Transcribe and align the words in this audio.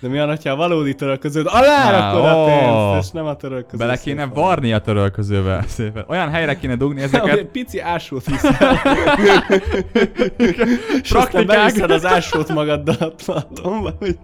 De 0.00 0.08
mi 0.08 0.18
van, 0.18 0.38
ha 0.44 0.50
a 0.50 0.56
valódi 0.56 0.94
törölköződ 0.94 1.46
alárakod 1.48 2.24
Á, 2.24 2.32
a 2.32 2.44
pénzt, 2.44 3.06
és 3.06 3.12
nem 3.12 3.26
a 3.26 3.36
törölköző 3.36 3.76
Bele 3.84 3.96
kéne 3.96 4.22
szépen. 4.22 4.34
varni 4.42 4.72
a 4.72 4.78
törölközővel 4.78 5.64
szépen. 5.66 6.04
Olyan 6.08 6.30
helyre 6.30 6.58
kéne 6.58 6.76
dugni 6.76 7.00
Egy 7.00 7.06
ezeket. 7.14 7.44
pici 7.44 7.80
ásót 7.80 8.24
hiszel. 8.26 8.80
és 11.02 11.10
aztán 11.10 11.46
beviszed 11.46 11.90
az 11.90 12.04
ásót 12.06 12.48
magaddal 12.48 12.96
a 12.98 13.12
Platonba, 13.24 13.92
hogy 13.98 14.18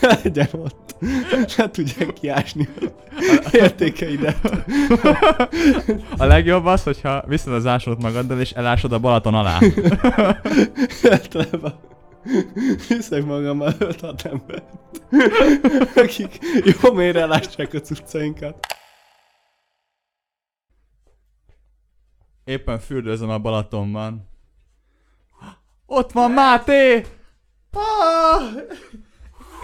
ne 0.00 0.08
legyen 0.22 0.48
ott. 0.52 0.94
Ne 1.56 1.70
tudják 1.70 2.12
kiásni 2.12 2.68
az 3.44 3.54
értékeidet. 3.54 4.36
A 6.16 6.24
legjobb 6.24 6.64
az, 6.64 6.82
hogyha 6.82 7.24
viszed 7.26 7.52
az 7.52 7.66
ásót 7.66 8.02
magaddal, 8.02 8.40
és 8.40 8.50
elásod 8.50 8.92
a 8.92 8.98
Balaton 8.98 9.34
alá. 9.34 9.58
Általában 11.10 11.74
viszek 12.88 13.24
magammal 13.24 13.72
5-6 13.78 14.24
embert, 14.24 14.64
akik 15.96 16.38
jó 16.64 16.92
mélyre 16.92 17.20
elássák 17.20 17.74
a 17.74 17.80
cuccainkat. 17.80 18.66
Éppen 22.44 22.78
fürdőzöm 22.78 23.30
a 23.30 23.38
Balatonban. 23.38 24.28
Ott 25.86 26.12
van 26.12 26.30
Máté! 26.30 27.06
Ah, 27.72 28.42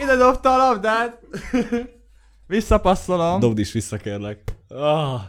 ide 0.01 0.17
dobta 0.17 0.55
a 0.55 0.57
labdát! 0.57 1.21
Visszapasszolom. 2.47 3.41
Dobd 3.41 3.59
is 3.59 3.73
vissza, 3.73 3.97
kérlek. 3.97 4.43
Ah, 4.69 5.21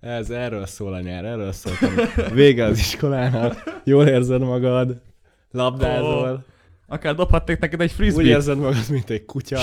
ez 0.00 0.30
erről 0.30 0.66
szól 0.66 0.94
a 0.94 1.00
nyár, 1.00 1.24
erről 1.24 1.52
szóltam. 1.52 1.94
Vége 2.32 2.64
az 2.64 2.78
iskolának, 2.78 3.80
jól 3.84 4.06
érzed 4.06 4.40
magad, 4.40 5.00
labdázol, 5.56 6.44
Akár 6.88 7.14
dobhatnék 7.14 7.58
neked 7.58 7.80
egy 7.80 7.90
úgy 7.90 7.96
frisbee 7.96 8.24
érzed 8.26 8.58
magad, 8.58 8.84
mint 8.90 9.10
egy 9.10 9.24
kutya, 9.24 9.58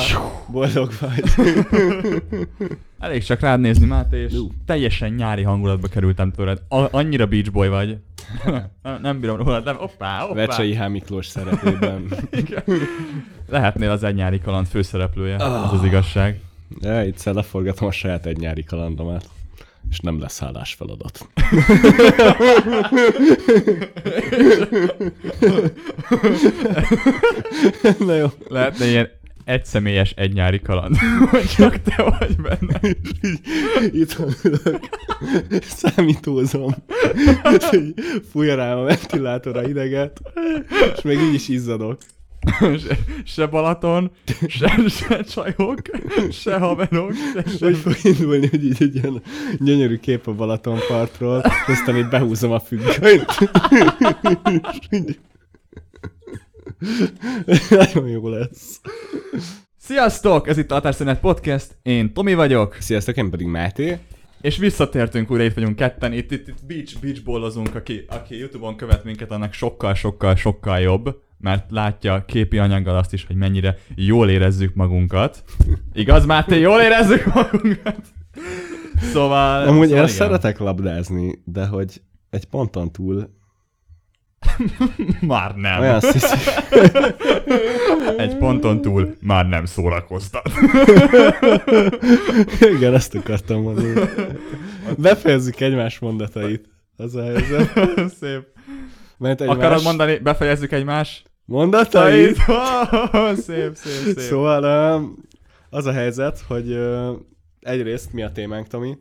boldog 0.52 0.91
vagy. 0.99 1.23
Elég 2.99 3.23
csak 3.23 3.39
rád 3.39 3.59
nézni, 3.59 3.86
Máté, 3.86 4.21
és 4.23 4.33
teljesen 4.66 5.14
nyári 5.14 5.41
hangulatba 5.44 5.88
kerültem 5.88 6.31
tőled. 6.31 6.61
A- 6.69 6.88
annyira 6.97 7.25
beach 7.25 7.52
boy 7.52 7.67
vagy. 7.67 7.97
nem, 8.83 8.99
nem 9.02 9.19
bírom 9.19 9.38
rólad, 9.38 9.64
nem. 9.66 9.75
Hoppá, 9.75 10.19
hoppá. 10.19 10.33
Vecsei 10.33 10.75
H. 10.75 10.89
Miklós 10.89 11.27
szerepében. 11.27 12.05
Lehetnél 13.49 13.89
az 13.89 14.03
egy 14.03 14.16
nyári 14.16 14.39
kaland 14.39 14.67
főszereplője, 14.67 15.36
Ah. 15.36 15.64
az 15.73 15.80
az 15.80 15.86
igazság. 15.86 16.39
Ja, 16.80 17.03
itt 17.03 17.23
leforgatom 17.23 17.88
a 17.88 17.91
saját 17.91 18.25
egy 18.25 18.38
nyári 18.38 18.64
kalandomat. 18.64 19.30
És 19.94 19.99
nem 19.99 20.19
lesz 20.19 20.41
állás 20.41 20.73
feladat. 20.73 21.27
Na 28.08 28.16
jó. 28.16 28.27
Lehetne 28.47 28.86
ilyen 28.86 29.09
egyszemélyes 29.44 30.11
egy 30.11 30.33
nyári 30.33 30.59
kaland. 30.59 30.97
Hogy 31.30 31.45
csak 31.58 31.81
te 31.81 32.16
vagy 32.19 32.36
benne. 32.36 32.80
Itt 33.91 34.17
ülök, 34.44 34.89
számítózom, 35.61 36.73
fújja 38.31 38.55
rám 38.55 38.77
a 38.77 38.83
ventilátor 38.83 39.58
a 39.58 39.61
hideget, 39.61 40.21
és 40.95 41.02
még 41.02 41.19
így 41.19 41.33
is 41.33 41.47
izzadok. 41.47 41.97
se, 42.88 42.97
se 43.23 43.45
Balaton, 43.45 44.11
se, 44.47 44.81
se 44.88 45.23
csajok, 45.23 45.80
se 46.31 46.58
haverok, 46.58 47.13
se 47.13 47.39
Úgy 47.45 47.58
semmi. 47.58 47.73
fog 47.73 47.95
indulni, 48.03 48.47
hogy 48.47 48.63
így 48.63 48.81
egy 48.81 48.95
ilyen 48.95 49.22
gyönyörű 49.59 49.97
kép 49.97 50.27
a 50.27 50.33
Balatonpartról, 50.33 51.44
aztán 51.67 51.97
itt 51.97 52.09
behúzom 52.09 52.52
a 52.52 52.59
függönyt. 52.59 53.25
Így- 54.89 55.19
Nagyon 57.69 58.08
jó 58.08 58.30
lesz. 58.30 58.81
Sziasztok! 59.77 60.47
Ez 60.47 60.58
itt 60.58 60.71
a 60.71 60.73
Határszünet 60.73 61.19
Podcast, 61.19 61.77
én 61.81 62.14
Tomi 62.14 62.33
vagyok, 62.33 62.77
Sziasztok, 62.80 63.17
én 63.17 63.30
pedig 63.30 63.47
Máté. 63.47 63.97
és 64.41 64.58
visszatértünk 64.58 65.31
újra, 65.31 65.44
itt 65.44 65.53
vagyunk 65.53 65.75
ketten, 65.75 66.14
itt, 66.14 66.31
itt, 66.31 66.47
itt 66.47 66.66
beach, 66.67 66.99
beachballozunk, 67.02 67.75
aki, 67.75 68.05
aki 68.08 68.37
Youtube-on 68.37 68.75
követ 68.75 69.04
minket, 69.04 69.31
annak 69.31 69.54
sokkal, 69.54 69.93
sokkal, 69.93 70.36
sokkal 70.36 70.80
jobb, 70.80 71.15
mert 71.43 71.71
látja 71.71 72.26
képi 72.26 72.58
anyaggal 72.58 72.98
azt 72.98 73.14
is, 73.14 73.26
hogy 73.26 73.36
mennyire 73.36 73.77
jól 73.95 74.30
érezzük 74.30 74.76
magunkat. 74.76 75.43
Igaz, 75.93 76.26
Máté, 76.26 76.59
jól 76.59 76.81
érezzük 76.81 77.33
magunkat? 77.33 78.02
Szóval... 79.11 79.67
Amúgy 79.67 79.87
szóval 79.87 79.87
én 79.87 79.93
igen. 79.93 80.08
szeretek 80.08 80.58
labdázni, 80.58 81.42
de 81.45 81.65
hogy 81.65 82.02
egy 82.30 82.45
ponton 82.45 82.92
túl 82.92 83.30
Már 85.21 85.55
nem. 85.55 85.80
olyan. 85.80 86.02
Egy 88.17 88.37
ponton 88.37 88.81
túl 88.81 89.15
már 89.21 89.48
nem 89.48 89.65
szórakoztat. 89.65 90.52
Igen, 92.75 92.93
ezt 92.93 93.15
akartam 93.15 93.61
mondani. 93.61 93.93
Befejezzük 94.98 95.60
egymás 95.60 95.99
mondatait. 95.99 96.70
Az 96.98 97.15
a 97.15 97.23
helyzet. 97.23 97.73
Szép. 98.20 98.43
Mert 99.17 99.42
egymás 99.42 99.55
Akarod 99.55 99.83
mondani, 99.83 100.17
befejezzük 100.17 100.71
egymás? 100.71 101.23
Mondatait? 101.58 102.37
Oh, 102.47 103.33
szép, 103.47 103.75
szép, 103.75 104.03
szép. 104.03 104.17
Szóval 104.19 104.95
um, 104.97 105.15
az 105.69 105.86
a 105.86 105.91
helyzet, 105.91 106.39
hogy 106.47 106.77
egyrészt 107.59 108.14
mi 108.14 108.21
a 108.23 108.31
témánk, 108.31 108.67
Tomi? 108.67 108.97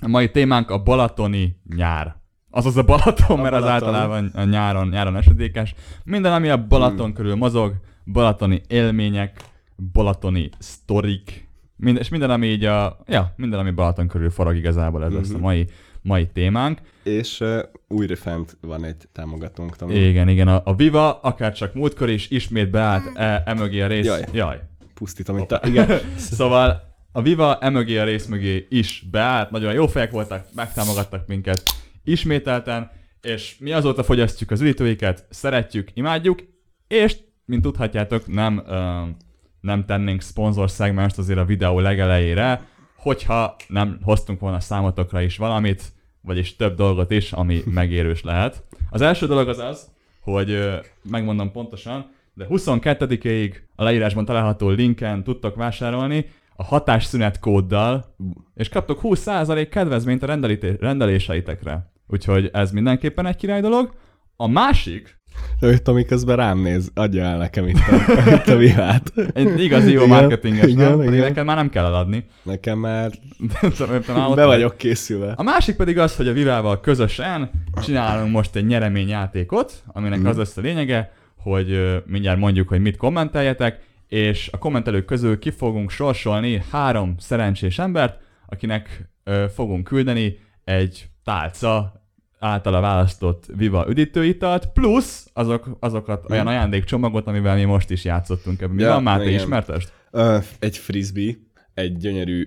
A 0.00 0.08
mai 0.08 0.30
témánk 0.30 0.70
a 0.70 0.82
balatoni 0.82 1.56
nyár. 1.76 2.16
Azaz 2.50 2.76
a 2.76 2.82
Balaton, 2.82 3.38
A 3.38 3.42
mert 3.42 3.54
az 3.54 3.60
Balaton. 3.62 3.88
általában 3.94 4.30
a 4.34 4.44
nyáron, 4.44 4.88
nyáron 4.88 5.16
esedékes. 5.16 5.74
Minden, 6.04 6.32
ami 6.32 6.48
a 6.48 6.66
Balaton 6.66 7.04
Hmm. 7.06 7.14
körül 7.14 7.34
mozog, 7.34 7.72
balatoni 8.12 8.60
élmények, 8.68 9.42
balatoni 9.92 10.48
sztorik, 10.58 11.48
minden, 11.76 12.02
és 12.02 12.08
minden, 12.08 12.30
ami 12.30 12.46
így 12.46 12.64
a, 12.64 12.98
ja, 13.06 13.32
minden, 13.36 13.58
ami 13.60 13.70
Balaton 13.70 14.08
körül 14.08 14.30
forog 14.30 14.56
igazából, 14.56 15.04
ez 15.04 15.12
lesz 15.12 15.30
a 15.30 15.32
Mhm. 15.32 15.42
mai, 15.42 15.66
mai 16.06 16.26
témánk. 16.26 16.80
És 17.02 17.40
uh, 17.40 17.58
újra 17.88 18.16
fent 18.16 18.56
van 18.60 18.84
egy 18.84 19.08
támogatónk, 19.12 19.76
Tomi. 19.76 19.94
Igen, 19.94 20.28
igen, 20.28 20.48
a, 20.48 20.60
a 20.64 20.74
Viva, 20.74 21.20
akár 21.20 21.52
csak 21.52 21.74
múltkor 21.74 22.10
is 22.10 22.30
ismét 22.30 22.70
beállt 22.70 23.16
e, 23.16 23.42
emögé 23.46 23.80
a 23.80 23.86
rész. 23.86 24.06
Jaj. 24.06 24.24
Jaj. 24.32 24.60
Pusztítom 24.94 25.38
itt. 25.38 25.58
Igen. 25.64 25.88
Szóval 26.16 26.82
a 27.12 27.22
Viva 27.22 27.58
emögé 27.58 27.98
a 27.98 28.04
rész 28.04 28.26
mögé 28.26 28.66
is 28.70 29.04
beállt, 29.10 29.50
nagyon 29.50 29.72
jó 29.72 29.86
fejek 29.86 30.10
voltak, 30.10 30.46
megtámogattak 30.54 31.26
minket 31.26 31.62
ismételten, 32.04 32.90
és 33.20 33.56
mi 33.58 33.72
azóta 33.72 34.02
fogyasztjuk 34.02 34.50
az 34.50 34.60
üdítőiket, 34.60 35.26
szeretjük, 35.30 35.88
imádjuk, 35.94 36.38
és 36.88 37.16
mint 37.44 37.62
tudhatjátok, 37.62 38.26
nem, 38.26 38.62
ö, 38.66 39.02
nem 39.60 39.84
tennénk 39.84 40.20
szponzországmást 40.20 41.18
azért 41.18 41.38
a 41.38 41.44
videó 41.44 41.80
legelejére, 41.80 42.68
hogyha 42.96 43.56
nem 43.68 43.98
hoztunk 44.02 44.40
volna 44.40 44.60
számotokra 44.60 45.20
is 45.20 45.36
valamit, 45.36 45.94
vagyis 46.26 46.56
több 46.56 46.76
dolgot 46.76 47.10
is, 47.10 47.32
ami 47.32 47.62
megérős 47.64 48.22
lehet. 48.22 48.64
Az 48.90 49.00
első 49.00 49.26
dolog 49.26 49.48
az 49.48 49.58
az, 49.58 49.88
hogy 50.20 50.80
megmondom 51.10 51.52
pontosan, 51.52 52.10
de 52.34 52.46
22-ig 52.50 53.54
a 53.74 53.82
leírásban 53.82 54.24
található 54.24 54.68
linken 54.68 55.24
tudtok 55.24 55.56
vásárolni 55.56 56.26
a 56.56 56.64
hatásszünet 56.64 57.38
kóddal, 57.38 58.14
és 58.54 58.68
kaptok 58.68 59.00
20% 59.02 59.66
kedvezményt 59.70 60.22
a 60.22 60.38
rendeléseitekre. 60.80 61.90
Úgyhogy 62.06 62.50
ez 62.52 62.70
mindenképpen 62.70 63.26
egy 63.26 63.36
király 63.36 63.60
dolog. 63.60 63.94
A 64.36 64.46
másik, 64.46 65.18
Ő 65.60 65.78
Tomi 65.78 66.04
közben 66.04 66.36
rám 66.36 66.58
néz, 66.60 66.90
adja 66.94 67.24
el 67.24 67.38
nekem 67.38 67.66
itt 67.66 67.76
a, 67.76 68.20
itt 68.34 68.46
a 68.46 68.56
vihát. 68.56 69.12
egy 69.32 69.60
igazi 69.62 69.92
jó 69.92 70.04
Igen, 70.04 70.08
marketinges, 70.20 70.66
igen, 70.70 70.88
nem? 70.88 70.98
Pedig 70.98 71.12
igen. 71.12 71.26
neked 71.28 71.44
már 71.44 71.56
nem 71.56 71.68
kell 71.70 71.84
eladni. 71.84 72.26
Nekem 72.42 72.78
már 72.78 73.10
be 74.10 74.26
vagy. 74.34 74.44
vagyok 74.46 74.76
készülve. 74.76 75.32
A 75.36 75.42
másik 75.42 75.76
pedig 75.76 75.98
az, 75.98 76.16
hogy 76.16 76.28
a 76.28 76.32
Vivával 76.32 76.80
közösen 76.80 77.50
csinálunk 77.82 78.32
most 78.32 78.56
egy 78.56 78.66
nyereményjátékot, 78.66 79.82
aminek 79.86 80.18
Mhm. 80.18 80.28
az 80.28 80.36
lesz 80.36 80.56
a 80.56 80.60
lényege, 80.60 81.12
hogy 81.36 82.02
mindjárt 82.06 82.38
mondjuk, 82.38 82.68
hogy 82.68 82.80
mit 82.80 82.96
kommenteljetek, 82.96 83.80
és 84.08 84.48
a 84.52 84.58
kommentelők 84.58 85.04
közül 85.04 85.38
ki 85.38 85.50
fogunk 85.50 85.90
sorsolni 85.90 86.62
három 86.70 87.14
szerencsés 87.18 87.78
embert, 87.78 88.18
akinek 88.46 89.08
ö, 89.24 89.44
fogunk 89.54 89.84
küldeni 89.84 90.38
egy 90.64 91.08
tálca 91.24 91.95
általa 92.38 92.80
választott 92.80 93.44
Viva 93.56 93.86
üdítőitalt, 93.88 94.66
plusz 94.72 95.30
azok, 95.32 95.76
azokat 95.80 96.22
Mhm. 96.22 96.32
olyan 96.32 96.46
ajándékcsomagot, 96.46 97.26
amivel 97.26 97.54
mi 97.56 97.64
most 97.64 97.90
is 97.90 98.04
játszottunk 98.04 98.60
ebben. 98.62 98.74
Mi 98.74 98.82
Ja, 98.82 98.88
van, 98.92 99.02
Máté, 99.02 99.22
igen. 99.28 99.34
ismertest? 99.40 99.92
Ö, 100.10 100.38
egy 100.58 100.76
frisbee, 100.76 101.32
egy 101.74 101.96
gyönyörű 101.96 102.44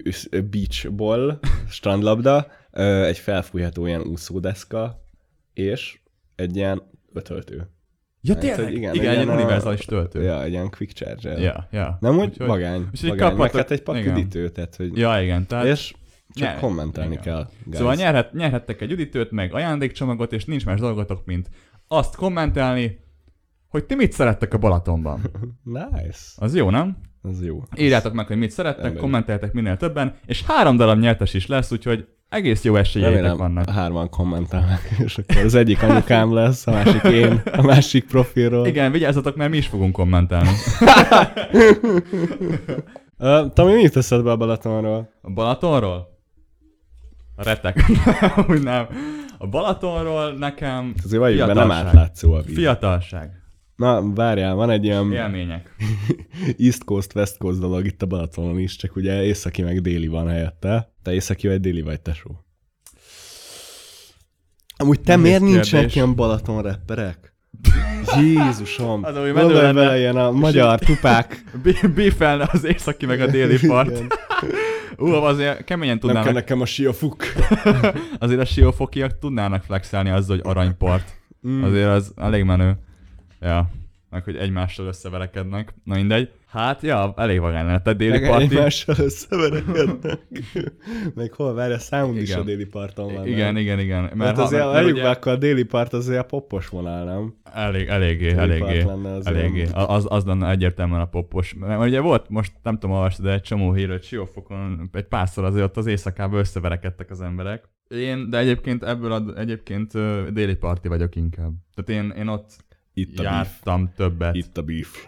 beach 0.51 0.89
ball, 0.91 1.39
strandlabda, 1.69 2.47
ö, 2.71 3.03
egy 3.05 3.17
felfújható 3.17 3.85
ilyen 3.85 4.01
úszódeszka, 4.01 5.03
és 5.53 5.99
egy 6.35 6.55
ilyen 6.55 6.81
ötöltő. 7.13 7.69
Ja, 8.21 8.33
Hát, 8.33 8.41
tényleg? 8.43 8.73
Igen, 8.73 8.93
igen, 8.95 9.17
egy 9.17 9.27
a- 9.27 9.31
univerzális 9.33 9.85
töltő. 9.85 10.21
Ja, 10.23 10.43
egy 10.43 10.51
ilyen 10.51 10.69
quick 10.69 10.93
charger. 10.93 11.39
ja. 11.39 11.67
ja. 11.71 11.97
Nem 12.01 12.17
úgy 12.17 12.37
vagány, 12.37 12.87
úgyhogy 12.91 13.09
vagány 13.09 13.27
meg 13.27 13.37
kaphatok- 13.37 13.55
hát 13.55 13.71
egy 13.71 13.81
pak 13.83 14.05
üdítő, 14.05 14.49
tehát 14.49 14.75
hogy... 14.75 14.97
Ja, 14.97 15.21
igen. 15.21 15.47
Tehát... 15.47 15.65
És 15.65 15.93
csak 16.33 16.47
Nyer- 16.49 16.59
kommentelni 16.59 17.11
igen. 17.11 17.23
kell. 17.23 17.47
Guys. 17.63 17.77
Szóval 17.77 17.95
nyerhet, 17.95 18.33
nyerhettek 18.33 18.81
egy 18.81 18.91
üdítőt, 18.91 19.31
meg 19.31 19.53
ajándékcsomagot, 19.53 20.33
és 20.33 20.45
nincs 20.45 20.65
más 20.65 20.79
dolgotok, 20.79 21.25
mint 21.25 21.49
azt 21.87 22.15
kommentelni, 22.15 22.99
hogy 23.67 23.85
ti 23.85 23.95
mit 23.95 24.11
szerettek 24.11 24.53
a 24.53 24.57
Balatonban. 24.57 25.21
Nice. 25.63 26.19
Az 26.35 26.55
jó, 26.55 26.69
nem? 26.69 26.97
Az 27.21 27.43
jó. 27.45 27.63
Írjátok 27.77 28.13
meg, 28.13 28.27
hogy 28.27 28.37
mit 28.37 28.51
szerettek, 28.51 28.83
Emberi. 28.85 29.01
kommenteljetek 29.01 29.53
minél 29.53 29.77
többen, 29.77 30.15
és 30.25 30.43
három 30.43 30.75
darab 30.77 30.99
nyertes 30.99 31.33
is 31.33 31.47
lesz, 31.47 31.71
úgyhogy 31.71 32.07
egész 32.29 32.63
jó 32.63 32.75
esélyeitek 32.75 33.15
Remélem 33.17 33.37
vannak. 33.37 33.69
hárman 33.69 34.09
kommentálnak, 34.09 34.81
és 35.05 35.17
akkor 35.17 35.37
az 35.43 35.55
egyik 35.55 35.83
anyukám 35.83 36.33
lesz, 36.33 36.67
a 36.67 36.71
másik 36.71 37.03
én, 37.03 37.41
a 37.51 37.61
másik 37.61 38.05
profilról. 38.05 38.67
Igen, 38.67 38.91
vigyázzatok, 38.91 39.35
mert 39.35 39.51
mi 39.51 39.57
is 39.57 39.67
fogunk 39.67 39.91
kommentálni. 39.93 40.49
Uh, 43.17 43.49
Tomi, 43.53 43.73
mit 43.73 43.93
teszed 43.93 44.23
be 44.23 44.31
a 44.31 44.37
Balatonról? 44.37 45.09
A 45.21 45.31
Balatonról? 45.31 46.17
A 47.39 47.43
retek. 47.43 47.83
Úgy 48.49 48.63
nem. 48.63 48.87
A 49.37 49.47
Balatonról 49.47 50.31
nekem 50.33 50.93
Azért 51.03 51.19
valljuk 51.21 51.47
be, 51.47 51.53
nem 51.53 51.71
átlátszó 51.71 52.33
a 52.33 52.41
víz. 52.41 52.55
fiatalság, 52.55 53.31
Na, 53.75 54.13
várjál, 54.13 54.55
van 54.55 54.69
egy 54.69 54.83
ilyen 54.83 55.11
élmények. 55.13 55.75
East 56.57 56.83
Coast, 56.83 57.15
West 57.15 57.37
Coast 57.37 57.59
dolog 57.59 57.85
itt 57.85 58.01
a 58.01 58.05
Balatonon 58.05 58.59
is, 58.59 58.75
csak 58.75 58.95
ugye 58.95 59.23
északi 59.23 59.61
meg 59.61 59.81
déli 59.81 60.07
van 60.07 60.27
helyette. 60.29 60.93
Te 61.03 61.13
északi 61.13 61.47
vagy 61.47 61.59
déli 61.59 61.81
vagy, 61.81 62.01
tesó? 62.01 62.45
Amúgy 64.77 65.01
te 65.01 65.15
Nehéz 65.15 65.23
miért 65.39 65.53
nincsenek 65.53 65.95
ilyen 65.95 66.15
Balaton 66.15 66.61
rapperek? 66.61 67.33
Jézusom! 68.21 69.03
Az, 69.05 69.15
ami 69.15 69.31
menő 69.31 69.53
lenne. 69.53 69.97
ilyen 69.97 70.17
a 70.17 70.31
magyar 70.31 70.79
tupák. 70.79 71.43
Bí- 71.63 71.93
Bífelne 71.93 72.49
az 72.51 72.63
északi 72.63 73.05
meg 73.05 73.21
a 73.21 73.27
déli 73.27 73.67
part. 73.67 74.03
Ú, 74.97 75.07
azért 75.07 75.63
keményen 75.63 75.97
Nem 76.01 76.13
kell 76.13 76.13
tudnának, 76.13 76.33
nekem 76.33 76.61
a 76.61 76.65
siafuk. 76.65 77.23
azért 78.19 78.39
a 78.39 78.45
siófokiak 78.45 79.17
tudnának 79.19 79.63
flexelni 79.63 80.09
azzal, 80.09 80.35
hogy 80.35 80.45
aranypart. 80.51 81.17
Mm. 81.47 81.63
Azért 81.63 81.87
az 81.87 82.13
elég 82.15 82.43
menő. 82.43 82.77
Ja, 83.41 83.69
meg 84.09 84.23
hogy 84.23 84.35
egymással 84.35 84.85
összeverekednek. 84.85 85.73
Na 85.83 85.95
mindegy. 85.95 86.29
Hát, 86.49 86.81
ja, 86.81 87.13
elég 87.17 87.39
vagány 87.39 87.65
lenne. 87.65 87.81
Te 87.81 87.93
déli 87.93 88.19
Meg 88.19 88.29
parti. 88.29 88.43
egymással 88.43 88.95
összeverekednek. 88.99 90.19
Meg 91.15 91.33
hol, 91.33 91.53
várj, 91.53 91.73
a 91.73 92.05
is 92.13 92.29
Igen. 92.29 92.39
a 92.39 92.43
déli 92.43 92.65
parton 92.65 93.13
van. 93.13 93.27
Igen, 93.27 93.53
nem? 93.53 93.57
igen, 93.57 93.79
igen. 93.79 94.01
Mert, 94.01 94.15
Mert 94.15 94.35
ha, 94.35 94.41
azért, 94.41 94.71
mert, 94.71 94.85
ugye 94.85 95.09
akkor 95.09 95.31
a 95.31 95.35
déli 95.35 95.63
part 95.63 95.93
azért 95.93 96.19
a 96.19 96.23
poppos 96.23 96.67
vonal, 96.67 97.03
nem? 97.03 97.33
elég, 97.53 97.87
eléggé, 97.87 98.27
Déli 98.27 98.37
eléggé. 98.39 98.83
part 98.83 98.85
lenne 98.85 99.15
az 99.15 99.27
Eléggé. 99.27 99.67
Az, 99.73 100.05
az 100.09 100.25
lenne 100.25 100.49
egyértelműen 100.49 101.01
a 101.01 101.05
poppos. 101.05 101.53
Mert 101.59 101.81
ugye 101.81 101.99
volt, 101.99 102.29
most 102.29 102.51
nem 102.63 102.77
tudom, 102.77 102.95
olvastad, 102.95 103.25
de 103.25 103.31
egy 103.31 103.41
csomó 103.41 103.73
hír, 103.73 103.89
hogy 103.89 104.03
Siófokon 104.03 104.89
egy 104.93 105.07
párszor 105.07 105.43
azért 105.43 105.65
ott 105.65 105.77
az 105.77 105.85
éjszakában 105.85 106.39
összeverekedtek 106.39 107.09
az 107.09 107.21
emberek. 107.21 107.69
Én, 107.87 108.29
de 108.29 108.37
egyébként 108.37 108.83
ebből 108.83 109.11
a, 109.11 109.23
egyébként 109.35 109.91
déli 110.33 110.55
parti 110.55 110.87
vagyok 110.87 111.15
inkább. 111.15 111.51
Tehát 111.75 112.03
én, 112.03 112.13
én 112.17 112.27
ott 112.27 112.67
Itt 112.93 113.19
a 113.19 113.23
beef. 113.23 113.31
jártam 113.33 113.91
többet. 113.95 114.35
Itt 114.35 114.57
a 114.57 114.61
beef. 114.61 115.07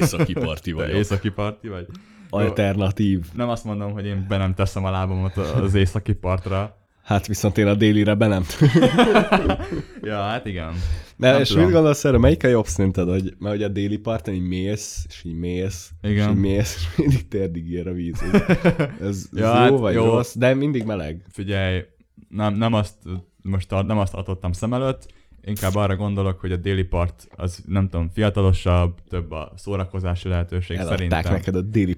Északi 0.00 0.32
parti 0.32 0.70
Te 0.70 0.76
vagyok. 0.76 0.96
északi 0.96 1.28
parti 1.30 1.68
vagy? 1.68 1.86
Alternatív. 2.30 3.24
Nem 3.32 3.48
azt 3.48 3.64
mondom, 3.64 3.92
hogy 3.92 4.06
én 4.06 4.24
be 4.28 4.36
nem 4.36 4.54
teszem 4.54 4.84
a 4.84 4.90
lábamat 4.90 5.36
az 5.36 5.74
északi 5.74 6.12
partra. 6.12 6.76
Hát 7.02 7.26
viszont 7.26 7.58
én 7.58 7.66
a 7.66 7.74
délire 7.74 8.14
be 8.14 8.26
nem. 8.26 8.44
Ja, 10.02 10.16
hát 10.20 10.46
igen. 10.46 10.72
De 11.16 11.30
Nem 11.30 11.40
és 11.40 11.48
tudom. 11.48 11.64
mit 11.64 11.72
gondolsz 11.72 12.04
erre? 12.04 12.18
Melyik 12.18 12.44
a 12.44 12.48
jobb 12.48 12.66
szerinted? 12.66 13.08
Hogy, 13.08 13.34
mert 13.38 13.56
ugye 13.56 13.64
a 13.64 13.68
déli 13.68 13.96
parton 13.98 14.34
így 14.34 14.42
mész, 14.48 15.06
és 15.08 15.22
így 15.24 15.34
mész, 15.34 15.90
Igen. 16.02 16.16
és 16.30 16.34
így 16.34 16.40
mész, 16.40 16.74
és 16.76 16.96
mindig 17.04 17.28
térdig 17.28 17.70
ér 17.70 17.88
a 17.88 17.92
víz. 17.92 18.22
Ez, 18.22 18.88
ez 19.00 19.28
Ja, 19.32 19.46
jó 19.46 19.52
hát 19.52 19.70
vagy 19.70 19.94
jó. 19.94 20.04
rossz, 20.04 20.34
de 20.36 20.54
mindig 20.54 20.84
meleg. 20.84 21.24
Figyelj, 21.32 21.82
nem, 22.28 22.54
nem 22.54 22.72
azt, 22.72 22.94
most 23.42 23.70
nem 23.70 23.98
azt 23.98 24.12
tartottam 24.12 24.52
szem 24.52 24.74
előtt, 24.74 25.06
inkább 25.46 25.74
arra 25.74 25.96
gondolok, 25.96 26.40
hogy 26.40 26.52
a 26.52 26.56
déli 26.56 26.84
part 26.84 27.28
az 27.36 27.62
nem 27.66 27.88
tudom, 27.88 28.08
fiatalosabb, 28.08 28.94
több 29.08 29.30
a 29.30 29.52
szórakozási 29.56 30.28
lehetőség 30.28 30.76
Eladták 30.76 30.98
szerintem. 30.98 31.32
neked 31.32 31.54
a 31.54 31.60
déli 31.60 31.94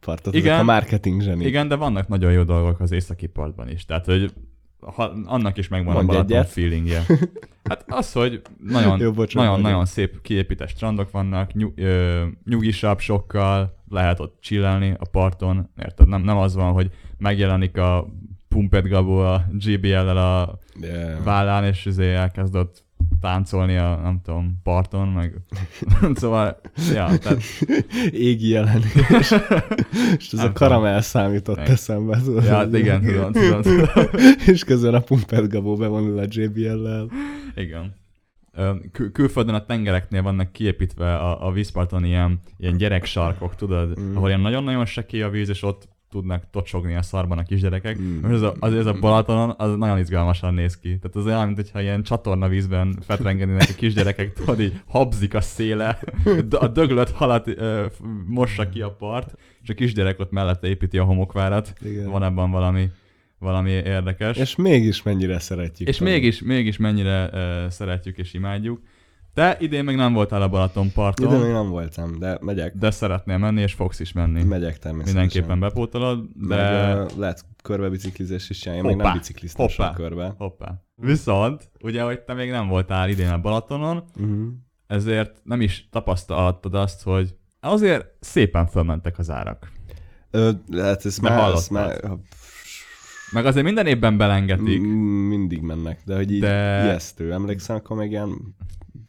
partot, 0.00 0.34
Igen. 0.34 0.58
a 0.58 0.62
marketing 0.62 1.22
zseni. 1.22 1.44
Igen, 1.46 1.68
de 1.68 1.74
vannak 1.74 2.08
nagyon 2.08 2.32
jó 2.32 2.42
dolgok 2.42 2.80
az 2.80 2.92
északi 2.92 3.26
partban 3.26 3.68
is. 3.70 3.84
Tehát, 3.84 4.04
hogy 4.06 4.32
ha, 4.80 5.12
annak 5.24 5.56
is 5.58 5.68
megvan 5.68 5.94
Mondj 5.94 6.10
a 6.10 6.12
Balaton 6.12 6.36
egyet. 6.36 6.50
feelingje. 6.50 7.02
Hát 7.68 7.84
az, 7.88 8.12
hogy 8.12 8.42
nagyon, 8.62 9.00
Jó, 9.00 9.12
nagyon, 9.32 9.60
nagyon 9.60 9.84
szép 9.86 10.22
kiépített 10.22 10.68
strandok 10.68 11.10
vannak, 11.10 11.52
nyug, 11.52 11.72
ö, 11.76 12.24
nyugisabb 12.44 12.98
sokkal, 12.98 13.76
lehet 13.88 14.20
ott 14.20 14.38
chillelni 14.40 14.94
a 14.98 15.08
parton, 15.10 15.70
érted? 15.82 16.08
Nem, 16.08 16.22
nem 16.22 16.36
az 16.36 16.54
van, 16.54 16.72
hogy 16.72 16.90
megjelenik 17.18 17.76
a 17.76 18.08
Pumpet 18.48 18.88
Gabo 18.88 19.18
a 19.18 19.44
GBL-el 19.52 20.16
a 20.16 20.58
De... 20.80 21.20
vállán, 21.24 21.64
és 21.64 21.84
izé 21.86 22.14
elkezd 22.14 22.56
ott 22.56 22.84
táncolni 23.20 23.76
a, 23.76 24.00
nem 24.02 24.20
tudom, 24.24 24.60
parton, 24.62 25.08
meg 25.08 25.34
szóval, 26.14 26.60
ja, 26.94 27.18
tehát 27.18 27.42
Égi 28.10 28.48
jelenés. 28.48 28.94
és 30.18 30.32
ez 30.32 30.38
a 30.38 30.52
karamell 30.52 31.00
számított 31.00 31.56
Nem. 31.56 31.66
eszembe. 31.70 32.20
tudod? 32.20 32.44
ja, 32.44 32.54
hát 32.54 32.74
igen, 32.74 33.02
tudom, 33.02 33.32
tudom, 33.32 33.62
tudom. 33.86 34.04
és 34.46 34.64
közben 34.64 34.94
a 34.94 35.00
Pumpet 35.00 35.48
Gabó 35.48 35.76
bevonul 35.76 36.18
a 36.18 36.24
JBL-lel. 36.28 37.10
Igen. 37.54 37.94
Kül- 38.92 39.12
külföldön 39.12 39.54
a 39.54 39.64
tengereknél 39.64 40.22
vannak 40.22 40.52
kiépítve 40.52 41.16
a, 41.16 41.46
a 41.46 41.52
vízparton 41.52 42.04
ilyen, 42.04 42.40
ilyen 42.56 42.76
gyereksarkok, 42.76 43.54
tudod, 43.54 44.00
mm. 44.00 44.16
ahol 44.16 44.28
ilyen 44.28 44.40
nagyon-nagyon 44.40 44.86
sekély 44.86 45.22
a 45.22 45.28
víz, 45.28 45.48
és 45.48 45.62
ott 45.62 45.88
tudnak 46.10 46.50
tocsogni 46.50 46.94
a 46.94 47.02
szarban 47.02 47.38
a 47.38 47.42
kisgyerekek. 47.42 47.98
Mm. 47.98 48.20
Most 48.20 48.34
ez 48.34 48.42
a, 48.42 48.54
az, 48.58 48.74
ez 48.74 48.86
a 48.86 48.92
Balatonon, 48.92 49.54
az 49.56 49.76
nagyon 49.76 49.98
izgalmasan 49.98 50.54
néz 50.54 50.78
ki. 50.78 50.98
Tehát 50.98 51.16
az 51.16 51.26
olyan, 51.26 51.46
mint 51.46 51.56
hogyha 51.56 51.80
ilyen 51.80 52.02
csatornavízben 52.02 52.98
fetrengenének 53.06 53.68
a 53.70 53.74
kisgyerekek, 53.74 54.32
tudod, 54.32 54.60
így 54.60 54.80
habzik 54.86 55.34
a 55.34 55.40
széle, 55.40 55.98
a 56.50 56.68
döglött 56.68 57.10
halat 57.10 57.46
ö, 57.46 57.86
mossa 58.26 58.68
ki 58.68 58.80
a 58.80 58.90
part, 58.90 59.34
és 59.62 59.68
a 59.68 59.74
kisgyerek 59.74 60.20
ott 60.20 60.30
mellette 60.30 60.68
építi 60.68 60.98
a 60.98 61.04
homokvárat. 61.04 61.72
Igen. 61.84 62.10
Van 62.10 62.22
ebben 62.22 62.50
valami, 62.50 62.90
valami 63.38 63.70
érdekes. 63.70 64.36
És 64.36 64.56
mégis 64.56 65.02
mennyire 65.02 65.38
szeretjük. 65.38 65.88
És 65.88 65.96
Tomi. 65.96 66.10
mégis, 66.10 66.42
mégis 66.42 66.76
mennyire 66.76 67.30
uh, 67.32 67.70
szeretjük 67.70 68.18
és 68.18 68.34
imádjuk. 68.34 68.80
Te 69.38 69.56
idén 69.60 69.84
még 69.84 69.96
nem 69.96 70.12
voltál 70.12 70.42
a 70.42 70.48
Balatonparton, 70.48 71.26
Ide 71.34 71.42
még 71.44 71.52
nem 71.52 71.68
voltam, 71.68 72.18
de 72.18 72.38
megyek. 72.40 72.74
de 72.74 72.90
szeretnél 72.90 73.38
menni, 73.38 73.60
és 73.60 73.72
fogsz 73.72 74.00
is 74.00 74.12
menni. 74.12 74.42
Megyek 74.42 74.78
természetesen. 74.78 75.20
Mindenképpen 75.20 75.60
bepótolod, 75.60 76.24
de... 76.34 76.56
Meg, 76.56 77.04
uh, 77.04 77.10
lehet 77.18 77.44
körbe 77.62 77.88
biciklizés 77.88 78.50
is 78.50 78.58
csinálni. 78.58 78.82
Én 78.88 78.96
még 78.96 79.04
nem 79.04 79.12
bicikliztem 79.12 79.66
hoppá. 79.66 79.92
körbe. 79.92 80.34
Hoppá. 80.38 80.82
Viszont, 80.94 81.70
ugye, 81.82 82.02
hogy 82.02 82.20
te 82.20 82.34
még 82.34 82.50
nem 82.50 82.68
voltál 82.68 83.08
idén 83.08 83.28
a 83.30 83.38
Balatonon, 83.40 84.04
Uh-huh. 84.20 84.46
ezért 84.86 85.40
nem 85.42 85.60
is 85.60 85.88
tapasztaltad 85.90 86.74
azt, 86.74 87.02
hogy 87.02 87.34
azért 87.60 88.06
szépen 88.20 88.66
fölmentek 88.66 89.18
az 89.18 89.30
árak. 89.30 89.72
Ö, 90.30 90.50
hát 90.72 91.04
ez 91.04 91.18
Mert 91.18 91.34
már, 91.34 91.42
hallottad. 91.44 91.70
már 91.70 92.00
Meg 93.32 93.46
azért 93.46 93.64
minden 93.64 93.86
évben 93.86 94.16
belengetik. 94.16 94.80
m- 94.80 95.28
mindig 95.28 95.60
mennek, 95.60 96.00
de 96.04 96.16
hogy 96.16 96.32
így 96.32 96.40
de... 96.40 96.82
ijesztő. 96.84 97.32
Emlékszem, 97.32 97.76
akkor 97.76 97.96
még 97.96 98.10
ilyen 98.10 98.56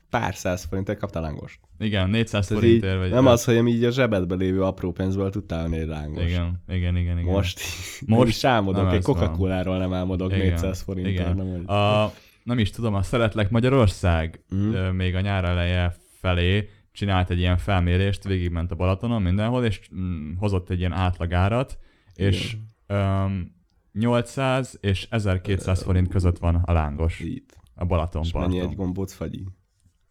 pár 0.10 0.36
száz 0.36 0.64
forintért 0.64 1.00
kaptál 1.00 1.22
lángost. 1.22 1.60
Igen, 1.80 2.10
400 2.10 2.48
Tehát 2.48 2.64
forintért 2.64 2.98
vagy. 2.98 3.10
nem 3.12 3.28
az, 3.28 3.44
hogy 3.44 3.68
így 3.68 3.84
a 3.84 3.92
zsebedbe 3.92 4.36
lévő 4.36 4.64
apró 4.64 4.92
pénzből 4.92 5.30
tudtál 5.30 5.62
venni 5.62 5.78
egy 5.78 5.88
lángost. 5.88 6.28
Igen, 6.28 6.64
igen, 6.68 6.96
igen, 6.96 7.20
igen. 7.20 7.34
Most, 7.34 7.60
Most 8.06 8.44
nem 8.44 8.88
egy 8.88 8.96
ez 8.96 9.06
van. 9.06 9.16
Coca-Cola-ról 9.16 9.78
nem 9.78 9.94
álmodok 9.94 10.32
Igen, 10.34 10.48
400 10.48 10.82
forintért. 10.82 11.16
igen. 11.16 11.36
Nem, 11.36 11.52
hogy... 11.52 11.76
A, 11.76 12.14
nem 12.44 12.60
is 12.60 12.70
tudom, 12.70 12.94
a 12.94 13.02
Szeretlek 13.02 13.50
Magyarország 13.50 14.44
ö, 14.50 14.92
még 14.92 15.16
a 15.16 15.20
nyár 15.22 15.44
eleje 15.44 15.96
felé 16.20 16.70
csinált 16.92 17.30
egy 17.30 17.40
ilyen 17.40 17.58
felmérést, 17.58 18.24
végigment 18.24 18.72
a 18.72 18.76
Balatonon 18.76 19.22
mindenhol, 19.22 19.66
és 19.66 19.80
mm, 19.96 20.36
hozott 20.38 20.70
egy 20.70 20.80
ilyen 20.80 20.92
átlagárat, 20.92 21.78
és 22.14 22.58
um, 22.88 23.58
800 23.94 24.78
és 24.82 25.08
1200 25.10 25.84
forint 25.84 26.08
között 26.08 26.38
van 26.38 26.56
a 26.56 26.72
lángos 26.72 27.20
Itt. 27.20 27.58
a 27.76 27.86
Balaton 27.86 28.22
És 28.24 28.32
mennyi 28.32 28.60
egy 28.60 28.76
gombóc 28.76 29.14
fagyi? 29.14 29.44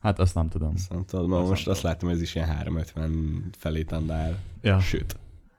Hát 0.01 0.19
azt 0.19 0.35
nem 0.35 0.49
tudom. 0.49 0.73
Azt 0.75 0.91
nem 0.91 1.05
tudod, 1.05 1.29
ma 1.29 1.39
Azt 1.39 1.49
most 1.49 1.65
nem 1.65 1.75
azt 1.75 1.83
látom, 1.83 2.09
ez 2.09 2.23
is 2.23 2.35
ilyen 2.35 2.49
350 2.49 3.45
felé 3.59 3.83
tandál. 3.83 4.39
Ja. 4.63 4.81
Sőt. 4.81 5.17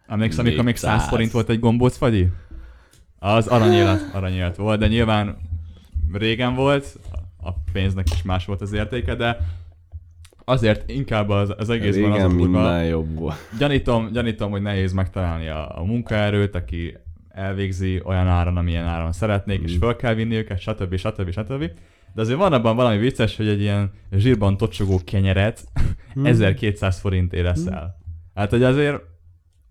Emlékszem, 0.08 0.46
amikor 0.46 0.63
még 0.63 0.75
100 0.75 0.91
400. 0.91 1.10
forint 1.10 1.31
volt 1.31 1.50
egy 1.50 1.60
gombóc 1.60 1.98
fagyi? 1.98 2.29
Az 3.19 3.48
aranyélet, 3.48 4.10
aranyélet 4.13 4.55
volt, 4.55 4.79
de 4.79 4.88
nyilván 4.88 5.38
régen 6.12 6.55
volt, 6.55 7.00
a 7.41 7.51
pénznek 7.72 8.08
is 8.13 8.22
más 8.22 8.46
volt 8.46 8.62
az 8.62 8.74
értéke, 8.74 9.15
de 9.15 9.38
azért 10.46 10.89
inkább 10.89 11.29
az, 11.29 11.53
az 11.58 11.69
egészben 11.69 12.12
az 12.12 12.17
Régen 12.17 12.25
a 12.25 12.34
durva. 12.34 12.43
minden 12.62 12.86
jobb 12.86 13.15
volt. 13.17 13.36
Gyanítom, 13.58 14.12
gyanítom, 14.12 14.51
hogy 14.51 14.62
nehéz 14.62 14.93
megtalálni 14.93 15.48
a, 15.48 15.79
a 15.79 15.84
munkaerőt, 15.84 16.55
aki 16.55 16.98
elvégzi 17.29 18.01
olyan 18.05 18.27
áron, 18.27 18.58
amilyen 18.58 18.86
áron 18.88 19.12
szeretnék, 19.12 19.62
és 19.62 19.75
Mm. 19.75 19.79
föl 19.79 19.96
kell 19.96 20.13
vinni 20.13 20.36
őket, 20.36 20.60
stb. 20.60 20.96
stb. 20.96 21.31
stb. 21.31 21.72
De 22.13 22.22
azért 22.22 22.38
van 22.38 22.54
abban 22.54 22.75
valami 22.75 22.98
vicces, 22.98 23.36
hogy 23.38 23.48
egy 23.48 23.62
ilyen 23.62 23.92
zsírban 24.12 24.58
tocsogó 24.58 25.01
kenyeret 25.06 25.63
Hmm. 26.13 26.25
1200 26.25 27.00
forintért 27.00 27.46
eszel. 27.48 27.98
Hát, 28.34 28.50
hogy 28.50 28.63
azért 28.63 29.01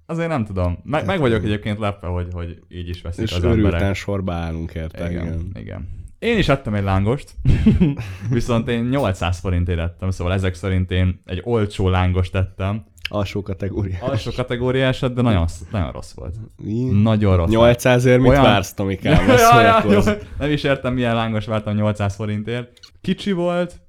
azért 0.07 0.29
nem 0.29 0.45
tudom. 0.45 0.79
Meg, 0.85 1.07
meg 1.07 1.21
vagyok 1.21 1.45
egyébként 1.45 1.79
lepve, 1.79 2.07
hogy, 2.07 2.27
hogy 2.33 2.63
így 2.69 2.89
is 2.89 3.03
veszik 3.03 3.25
És 3.25 3.33
az 3.33 3.45
emberek. 3.45 3.95
sorba 3.95 4.33
állunk 4.33 4.75
érte, 4.75 5.11
Igen, 5.11 5.27
igen. 5.27 5.51
igen. 5.55 5.89
Én 6.19 6.39
is 6.39 6.49
ettem 6.49 6.75
egy 6.75 6.83
lángost, 6.83 7.35
viszont 8.31 8.69
én 8.69 8.85
800 8.85 9.39
forintért 9.39 9.79
ettem, 9.79 10.11
szóval 10.11 10.33
ezek 10.33 10.55
szerint 10.55 10.91
én 10.91 11.21
egy 11.25 11.41
olcsó 11.45 11.89
lángost 11.89 12.35
ettem. 12.35 12.85
Alsó 13.09 13.43
kategória. 13.43 13.99
Alsó 14.01 14.31
kategóriásat, 14.37 15.15
de 15.15 15.23
nagyon, 15.23 15.47
nagyon 15.71 15.93
rossz 15.93 16.13
volt. 16.15 16.35
Mi? 16.63 16.85
Nagyon 17.03 17.37
rossz. 17.37 17.51
800 17.51 18.05
ér 18.05 18.19
mit 18.19 18.29
Olyan- 18.31 18.43
vársz, 18.43 18.73
Tomikám? 18.75 19.27
ja, 19.29 19.61
ja. 19.61 20.03
Nem 20.39 20.51
is 20.51 20.63
értem, 20.63 20.95
milyen 20.95 21.15
lángos 21.15 21.47
vártam 21.47 21.75
800 21.75 22.15
forintért. 22.15 22.79
Kicsi 23.01 23.33
volt, 23.33 23.81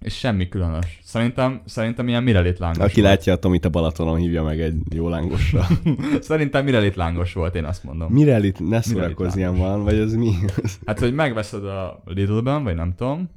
és 0.00 0.18
semmi 0.18 0.48
különös. 0.48 1.00
Szerintem, 1.04 1.62
szerintem 1.64 2.08
ilyen 2.08 2.22
mirelit 2.22 2.58
lángos 2.58 2.78
Aki 2.84 3.00
volt. 3.00 3.12
látja 3.14 3.32
a 3.32 3.36
Tomit 3.36 3.64
a 3.64 3.68
Balatonon, 3.68 4.16
hívja 4.18 4.42
meg 4.42 4.60
egy 4.60 4.74
jó 4.94 5.08
lángosra. 5.08 5.66
Szerintem 6.20 6.64
mirelit 6.64 6.94
lángos 6.96 7.32
volt, 7.32 7.54
én 7.54 7.64
azt 7.64 7.84
mondom. 7.84 8.12
Mire 8.12 8.38
itt 8.38 8.68
ne 8.68 8.80
szórakozz 8.80 9.36
ilyen 9.36 9.56
van, 9.56 9.84
vagy 9.84 9.98
ez 9.98 10.14
mi? 10.14 10.34
Hát, 10.86 10.98
hogy 10.98 11.14
megveszed 11.14 11.64
a 11.64 12.02
Lidl-ben, 12.04 12.64
vagy 12.64 12.74
nem 12.74 12.94
tudom, 12.94 13.30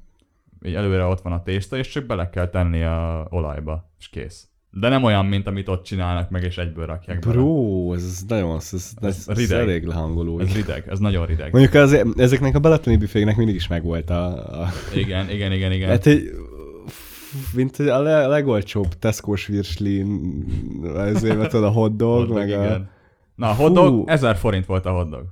így 0.65 0.73
előre 0.73 1.03
ott 1.05 1.21
van 1.21 1.33
a 1.33 1.43
tészta, 1.43 1.77
és 1.77 1.88
csak 1.88 2.05
bele 2.05 2.29
kell 2.29 2.47
tenni 2.50 2.83
a 2.83 3.27
olajba, 3.29 3.91
és 4.00 4.09
kész. 4.09 4.47
De 4.74 4.90
nem 4.90 5.04
olyan, 5.04 5.25
mint 5.25 5.48
amit 5.48 5.68
ott 5.68 5.84
csinálnak 5.84 6.30
meg, 6.30 6.44
és 6.44 6.58
egyből 6.58 6.86
rakják 6.86 7.20
bele. 7.20 7.34
Bro, 7.34 7.94
ez 7.94 8.24
nagyon, 8.28 8.56
ez, 8.56 8.70
ez, 8.74 8.92
ez, 9.01 9.08
Ez 9.08 9.28
ez 9.28 9.38
rideg. 9.38 9.60
elég 9.60 9.84
lehangoló. 9.86 10.40
Ez 10.40 10.54
rideg, 10.54 10.84
ez 10.88 11.00
nagyon 11.00 11.25
rideg. 11.25 11.51
Mondjuk 11.51 11.74
az, 11.74 11.98
ezeknek 12.18 12.56
a 12.56 12.60
balatoni 12.60 12.98
büféknek 12.98 13.36
mindig 13.36 13.56
is 13.56 13.68
megvolt 13.68 14.10
a, 14.10 14.25
a 14.62 14.68
Igen, 14.96 15.30
igen, 15.30 15.51
igen, 15.51 15.72
igen. 15.72 15.90
Hát 15.90 16.06
egy, 16.06 16.30
mint 17.54 17.78
a 17.78 18.01
le, 18.01 18.28
legolcsóbb 18.28 18.94
Tesco-s 19.00 19.46
virsli, 19.46 20.06
ezért 20.98 21.50
tudod, 21.50 21.63
a 21.63 21.70
hot 21.70 21.96
dog, 21.96 22.30
meg 22.30 22.51
a... 22.51 22.63
igen. 22.63 22.90
Na, 23.36 23.50
a 23.50 23.54
hotdog. 23.54 24.10
1000 24.10 24.36
forint 24.36 24.66
volt 24.66 24.86
a 24.86 24.92
hotdog. 24.92 25.24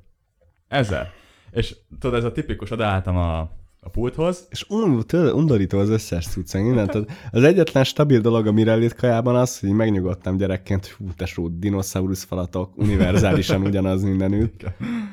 Ezer. 0.67 1.09
És 1.51 1.75
tudod, 1.99 2.17
ez 2.17 2.23
a 2.23 2.31
tipikus, 2.31 2.71
odaálltam 2.71 3.17
a, 3.17 3.51
a 3.81 3.89
pulthoz, 3.89 4.47
És 4.49 4.65
un, 4.69 5.03
tőle, 5.07 5.33
undorító 5.33 5.79
az 5.79 5.89
összes 5.89 6.27
innen. 6.53 6.87
Tehát 6.87 7.29
az 7.31 7.43
egyetlen 7.43 7.83
stabil 7.83 8.19
dolog 8.19 8.47
a 8.47 8.51
Mirellit 8.51 8.95
kajában 8.95 9.35
az, 9.35 9.59
hogy 9.59 9.69
megnyugodtam 9.69 10.37
gyerekként, 10.37 10.85
hogy 10.85 11.07
hú, 11.07 11.13
tesó, 11.15 11.47
dinoszaurusz 11.47 12.23
falatok, 12.23 12.77
univerzálisan 12.77 13.61
ugyanaz 13.61 14.03
mindenütt. 14.03 14.65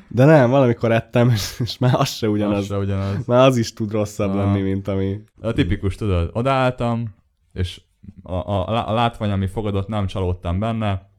De 0.09 0.25
nem, 0.25 0.51
valamikor 0.51 0.93
ettem, 0.93 1.31
és, 1.31 1.61
és 1.65 1.79
már 1.79 1.95
az 1.95 2.09
se 2.09 2.29
ugyanaz. 2.29 2.59
az 2.59 2.67
se 2.67 2.77
ugyanaz. 2.77 3.27
Már 3.27 3.47
az 3.47 3.57
is 3.57 3.73
tud 3.73 3.91
rosszabb 3.93 4.31
Aha. 4.31 4.39
lenni, 4.39 4.61
mint 4.61 4.89
ami... 4.89 5.21
A 5.41 5.53
tipikus, 5.53 5.95
tudod, 5.95 6.31
odaálltam, 6.33 7.15
és 7.53 7.81
a, 8.23 8.35
a, 8.35 8.89
a 8.89 8.93
látvány, 8.93 9.31
ami 9.31 9.47
fogadott, 9.47 9.89
nem 9.89 10.07
csalódtam 10.07 10.59
benne. 10.59 11.11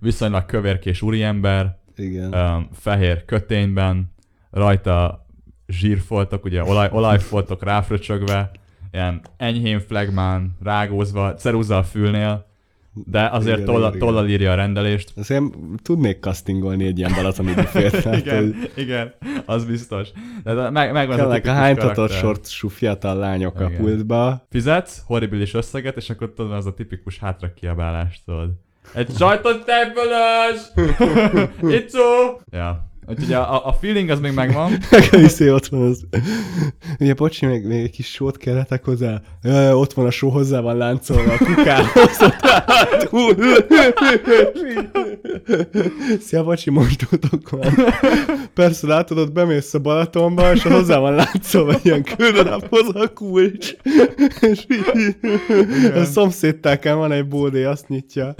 Viszonylag 0.00 0.46
kövérkés 0.46 1.02
úriember, 1.02 1.78
Igen. 1.96 2.34
um, 2.34 2.68
fehér 2.72 3.24
kötényben, 3.24 4.14
rajta 4.50 5.25
zsírfoltok, 5.68 6.44
ugye 6.44 6.64
olaj, 6.64 6.88
olajfoltok 6.92 7.62
ráfröcsögve, 7.62 8.50
ilyen 8.92 9.20
enyhén 9.36 9.80
flagmán, 9.80 10.56
rágózva, 10.62 11.34
ceruza 11.34 11.76
a 11.76 11.82
fülnél, 11.82 12.46
de 13.04 13.28
azért 13.28 13.56
Igen, 13.56 13.66
tollal, 13.66 13.88
igen, 13.88 13.98
tollal 13.98 14.28
írja 14.28 14.52
a 14.52 14.54
rendelést. 14.54 15.12
Azért 15.16 15.42
tudnék 15.82 16.20
castingolni 16.20 16.86
egy 16.86 16.98
ilyen 16.98 17.12
balatoni 17.14 17.54
büfét. 17.54 18.02
tehát, 18.02 18.18
igen, 18.18 18.36
hogy 18.36 18.72
igen, 18.74 19.14
az 19.46 19.64
biztos. 19.64 20.08
De, 20.44 20.70
meg, 20.70 20.92
megvan 20.92 21.20
ez 21.20 21.44
a 21.44 21.50
a 21.50 21.52
hánytatott 21.52 22.10
sortú 22.10 22.68
fiatal 22.68 23.16
lányok 23.16 23.60
a 23.60 23.64
Igen. 23.64 23.80
pultba. 23.80 24.46
Fizetsz, 24.50 25.02
horribilis 25.06 25.54
összeget, 25.54 25.96
és 25.96 26.10
akkor 26.10 26.32
tudod, 26.32 26.52
az 26.52 26.66
a 26.66 26.74
tipikus 26.74 27.18
hátra 27.18 27.52
kiabálást, 27.52 28.20
tudod. 28.24 28.50
Egy 28.94 29.10
sajtot 29.16 29.64
tejfölös! 29.64 30.60
Icó! 31.80 32.40
Ja. 32.50 32.90
Úgyhogy 33.08 33.32
a, 33.32 33.66
a 33.66 33.72
feeling 33.72 34.08
az 34.08 34.20
még 34.20 34.32
megvan. 34.32 34.72
Izé, 35.12 35.50
ott 35.50 35.66
van 35.66 35.82
az. 35.82 36.06
Ugye, 36.98 37.14
bocsi, 37.14 37.46
még, 37.46 37.66
még 37.66 37.82
egy 37.82 37.90
kis 37.90 38.10
sót 38.10 38.36
kérhetek 38.36 38.84
hozzá. 38.84 39.20
Jaj, 39.42 39.72
ott 39.72 39.92
van 39.92 40.06
a 40.06 40.10
só, 40.10 40.28
hozzá 40.28 40.60
van 40.60 40.76
láncolva 40.76 41.32
a 41.32 41.44
kukához. 41.44 42.18
Szia, 46.20 46.44
bocsi, 46.44 46.70
mosdótok 46.70 47.50
van. 47.50 47.74
Persze, 48.54 48.86
látod, 48.86 49.18
ott 49.18 49.32
bemész 49.32 49.74
a 49.74 49.78
Balatonba, 49.78 50.52
és 50.52 50.62
hozzá 50.62 50.98
van 50.98 51.14
láncolva 51.14 51.74
ilyen 51.82 52.02
különaphoz 52.02 52.88
a 52.94 53.12
kulcs. 53.12 53.74
És 54.40 54.66
így, 54.68 55.16
a 55.94 56.04
szomszédtákán 56.04 56.98
van 56.98 57.12
egy 57.12 57.28
bódé, 57.28 57.64
azt 57.64 57.88
nyitja. 57.88 58.34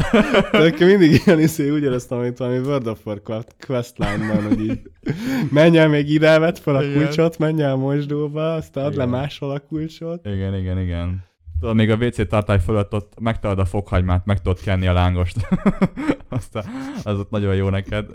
De 0.53 0.59
nekem 0.59 0.89
mindig 0.89 1.23
ilyen 1.25 1.41
izé, 1.41 1.71
ugyanezt, 1.71 2.13
amit 2.13 2.39
valami 2.39 2.59
World 2.59 2.87
of 2.87 2.99
Warcraft 3.05 3.55
questline-ban, 3.67 4.56
így 4.61 4.81
menj 5.51 5.79
el 5.79 5.89
még 5.89 6.11
ide, 6.11 6.39
vedd 6.39 6.55
fel 6.55 6.77
a 6.77 6.83
Igen. 6.83 6.95
kulcsot, 6.97 7.39
menj 7.39 7.63
el 7.63 7.73
a 7.73 7.77
mosdóba, 7.77 8.55
aztán 8.55 8.85
add 8.85 8.97
le 8.97 9.05
Igen. 9.05 9.09
máshol 9.09 9.51
a 9.51 9.59
kulcsot. 9.59 10.27
Igen, 10.27 10.55
igen, 10.55 10.79
igen. 10.79 11.25
Tudod, 11.61 11.75
még 11.75 11.91
a 11.91 11.97
WC 11.97 12.29
tartály 12.29 12.61
fölött 12.61 12.93
ott 12.93 13.21
megtalad 13.21 13.59
a 13.59 13.65
fokhagymát, 13.65 14.25
meg 14.25 14.43
tudod 14.43 14.61
kenni 14.61 14.87
a 14.87 14.93
lángost. 14.93 15.49
Aztán 16.29 16.65
az 17.03 17.19
ott 17.19 17.31
nagyon 17.31 17.55
jó 17.55 17.69
neked. 17.69 18.07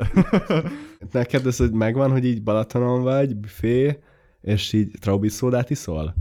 Neked 1.12 1.46
ez 1.46 1.58
hogy 1.58 1.72
megvan, 1.72 2.12
hogy 2.12 2.26
így 2.26 2.44
Balatonon 2.44 3.02
vagy, 3.04 3.36
büfé, 3.36 4.00
és 4.42 4.74
így 4.74 4.92
traubi 5.00 5.30
szódát 5.30 5.70
iszol? 5.70 6.14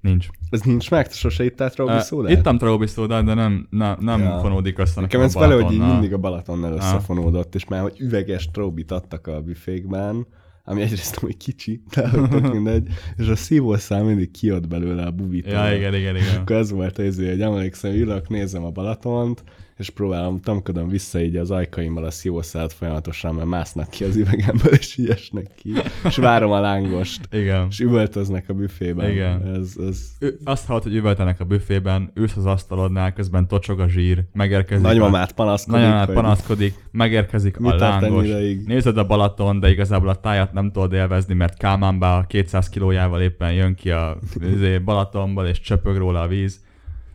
Nincs. 0.00 0.26
Ez 0.50 0.60
nincs 0.60 0.90
meg? 0.90 1.10
Sose 1.10 1.44
ittál 1.44 1.70
traubi 1.70 2.00
szódát? 2.00 2.38
ittam 2.38 2.58
traubi 2.58 2.86
szódát, 2.86 3.24
de 3.24 3.34
nem, 3.34 3.66
nem, 3.70 3.96
nem 4.00 4.20
Ja. 4.20 4.38
fonódik 4.38 4.78
össze 4.78 5.00
Nekem 5.00 5.20
ez 5.20 5.34
vele, 5.34 5.54
hogy 5.54 5.72
így 5.72 5.86
mindig 5.86 6.12
a 6.12 6.18
Balatonnal 6.18 6.72
összefonódott, 6.72 7.54
és 7.54 7.64
már 7.64 7.80
hogy 7.80 7.94
üveges 7.98 8.50
traubit 8.50 8.90
adtak 8.90 9.26
a 9.26 9.40
büfékben, 9.40 10.26
ami 10.64 10.82
egyrészt 10.82 11.18
hogy 11.18 11.36
kicsi, 11.36 11.82
de 11.94 12.10
tök 12.10 12.52
mindegy, 12.54 12.88
és 13.16 13.28
a 13.28 13.36
szívószál 13.36 14.02
mindig 14.04 14.30
kijött 14.30 14.68
belőle 14.68 15.02
a 15.02 15.10
bubitól. 15.10 15.52
Ja, 15.52 15.76
igen, 15.76 15.94
igen, 15.94 16.16
igen. 16.16 16.40
Akkor 16.40 16.56
ez 16.56 16.70
volt 16.70 16.98
az, 16.98 17.16
hogy 17.16 17.40
emlékszem, 17.40 17.92
ülök, 17.92 18.28
nézem 18.28 18.64
a 18.64 18.70
Balatont, 18.70 19.44
és 19.80 19.90
próbálom, 19.90 20.40
tamkodom 20.40 20.88
vissza 20.88 21.20
így 21.20 21.36
az 21.36 21.50
ajkaimmal 21.50 22.04
a 22.04 22.10
szívószálat 22.10 22.72
folyamatosan, 22.72 23.34
mert 23.34 23.48
másznak 23.48 23.90
ki 23.90 24.04
az 24.04 24.16
üvegemből, 24.16 24.72
és 24.72 24.96
így 24.96 25.08
esnek 25.08 25.46
ki. 25.54 25.72
És 26.04 26.16
várom 26.16 26.50
a 26.50 26.60
lángost, 26.60 27.20
Igen. 27.30 27.66
és 27.70 27.80
üvöltöznek 27.80 28.48
a 28.48 28.52
büfében. 28.52 29.10
Igen. 29.10 29.54
Ez, 29.54 29.74
ez 29.88 29.98
Ő, 30.18 30.38
azt 30.44 30.66
hallott, 30.66 30.82
hogy 30.82 30.94
üvöltenek 30.94 31.40
a 31.40 31.44
büfében, 31.44 32.10
ülsz 32.14 32.36
az 32.36 32.46
asztalodnál, 32.46 33.12
közben 33.12 33.48
tocsog 33.48 33.80
a 33.80 33.88
zsír, 33.88 34.24
megérkezik 34.32 34.84
a... 34.84 34.88
nagymamát 34.88 35.32
panaszkodik, 35.32 35.80
Nagymamát 35.80 36.06
hogy 36.06 36.14
panaszkodik, 36.14 36.74
megérkezik 36.90 37.56
mit 37.56 37.72
a 37.72 37.76
lángos. 37.76 38.26
Nézed 38.66 38.98
a 38.98 39.06
Balaton, 39.06 39.60
de 39.60 39.70
igazából 39.70 40.08
a 40.08 40.20
tájat 40.20 40.52
nem 40.52 40.72
tudod 40.72 40.92
élvezni, 40.92 41.34
mert 41.34 41.58
Kálmánbá 41.58 42.18
a 42.18 42.22
200 42.22 42.68
kilójával 42.68 43.20
éppen 43.20 43.52
jön 43.52 43.74
ki 43.74 43.90
a 43.90 44.18
izé, 44.54 44.78
Balatonból, 44.78 45.46
és 45.46 45.60
csöpög 45.60 45.96
róla 45.96 46.20
a 46.20 46.26
víz. 46.26 46.60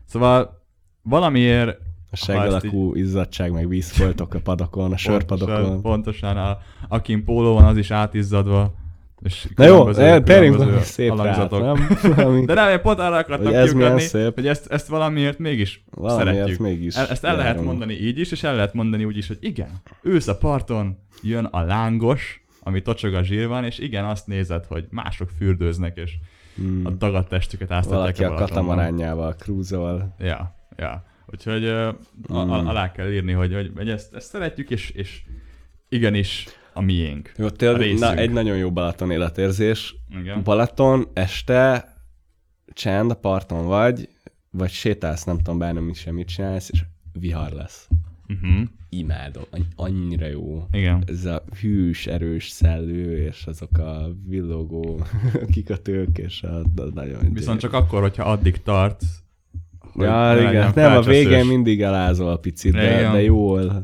Szóval 0.05 0.63
valamiért 1.01 1.83
A 2.21 2.25
seg 2.25 2.35
Ha 2.35 2.43
ezt 2.43 2.51
alakú 2.51 2.95
izzadság, 2.95 3.51
meg 3.51 3.67
vízfoltok 3.67 4.33
a 4.33 4.39
padokon, 4.39 4.91
a 4.91 4.97
sörpadokon. 4.97 5.81
Pontosan, 5.81 6.37
a, 6.37 6.57
akin 6.87 7.23
póló 7.23 7.53
van, 7.53 7.63
az 7.63 7.77
is 7.77 7.91
átizzadva. 7.91 8.73
És 9.21 9.47
Na 9.55 9.65
jó, 9.65 9.87
eh, 9.89 10.19
térjünk 10.23 10.57
valami 10.57 10.81
szép 10.81 11.15
rá, 11.21 11.47
nem? 11.51 11.87
Valami, 12.15 12.45
De 12.45 12.53
nem, 12.53 12.69
én 12.69 12.81
pont 12.81 12.99
arra 12.99 13.15
akartam 13.15 13.45
Hogy 13.45 13.55
ez 13.55 13.69
kiugrani, 13.69 14.01
szép. 14.01 14.33
hogy 14.33 14.47
ezt, 14.47 14.67
ezt 14.67 14.87
valamiért 14.87 15.39
mégis 15.39 15.83
valamiért 15.91 16.35
szeretjük. 16.35 16.59
mégis. 16.59 16.95
Ezt 16.95 17.23
el 17.23 17.35
lehet 17.35 17.63
mondani 17.63 17.93
így 17.93 18.19
is, 18.19 18.31
és 18.31 18.43
el 18.43 18.55
lehet 18.55 18.73
mondani 18.73 19.05
úgy 19.05 19.17
is, 19.17 19.27
hogy 19.27 19.37
igen, 19.41 19.69
ősz 20.01 20.27
a 20.27 20.37
parton, 20.37 20.97
jön 21.21 21.45
a 21.45 21.61
lángos, 21.61 22.45
ami 22.59 22.81
tocsog 22.81 23.13
a 23.13 23.23
zsírban, 23.23 23.63
és 23.63 23.77
igen, 23.79 24.05
azt 24.05 24.27
nézed, 24.27 24.65
hogy 24.65 24.85
mások 24.89 25.29
fürdőznek, 25.37 25.97
és 25.97 26.11
Hmm. 26.55 26.81
a 26.85 26.89
dagadt 26.89 27.29
testüket 27.29 27.71
áztatják 27.71 27.99
Valaki 28.01 28.23
a 28.23 28.27
Balatonban. 28.27 28.63
katamaránjával 28.65 29.35
krúzol. 29.39 30.15
Ja, 30.19 30.55
ja. 30.77 31.03
Úgyhogy 31.25 31.63
uh, 31.63 31.87
a, 32.27 32.43
Mm. 32.45 32.49
alá 32.49 32.91
kell 32.91 33.11
írni, 33.11 33.31
hogy, 33.31 33.53
hogy, 33.53 33.71
hogy 33.75 33.89
ezt, 33.89 34.13
ezt 34.13 34.27
szeretjük, 34.27 34.69
és, 34.69 34.89
és 34.89 35.21
igenis 35.89 36.45
a 36.73 36.81
miénk. 36.81 37.31
Jó, 37.37 37.49
tényleg, 37.49 37.97
na, 37.97 38.15
egy 38.15 38.31
nagyon 38.31 38.57
jó 38.57 38.71
Balaton 38.71 39.11
életérzés. 39.11 39.95
Igen. 40.19 40.43
Balaton, 40.43 41.07
este, 41.13 41.93
csend, 42.73 43.11
a 43.11 43.15
parton 43.15 43.65
vagy, 43.65 44.09
vagy 44.51 44.71
sétálsz, 44.71 45.23
nem 45.23 45.37
tudom, 45.37 45.57
bár 45.57 45.73
nem 45.73 45.93
semmit 45.93 46.27
csinálsz, 46.27 46.69
és 46.71 46.83
vihar 47.19 47.51
lesz. 47.51 47.87
Uh-huh. 48.27 48.67
Imádom, 48.89 49.43
annyira 49.75 50.27
jó. 50.27 50.67
Igen. 50.71 51.03
Ez 51.07 51.25
a 51.25 51.43
hűs, 51.61 52.07
erős 52.07 52.49
szellő, 52.49 53.25
és 53.25 53.45
azok 53.45 53.77
a 53.77 54.15
villogó 54.27 55.01
kikötők, 55.53 56.17
és 56.17 56.43
a, 56.43 56.59
a 56.59 56.89
nagyon... 56.93 57.33
Viszont 57.33 57.59
csak 57.59 57.73
akkor, 57.73 58.01
hogyha 58.01 58.23
addig 58.23 58.61
tart, 58.61 59.03
Ja, 59.97 60.49
igen, 60.49 60.71
nem, 60.75 60.97
a 60.97 61.01
végén 61.01 61.45
mindig 61.45 61.81
elázol 61.81 62.39
picit, 62.39 62.73
de, 62.73 62.99
Igen. 62.99 63.11
de 63.11 63.21
jól. 63.21 63.83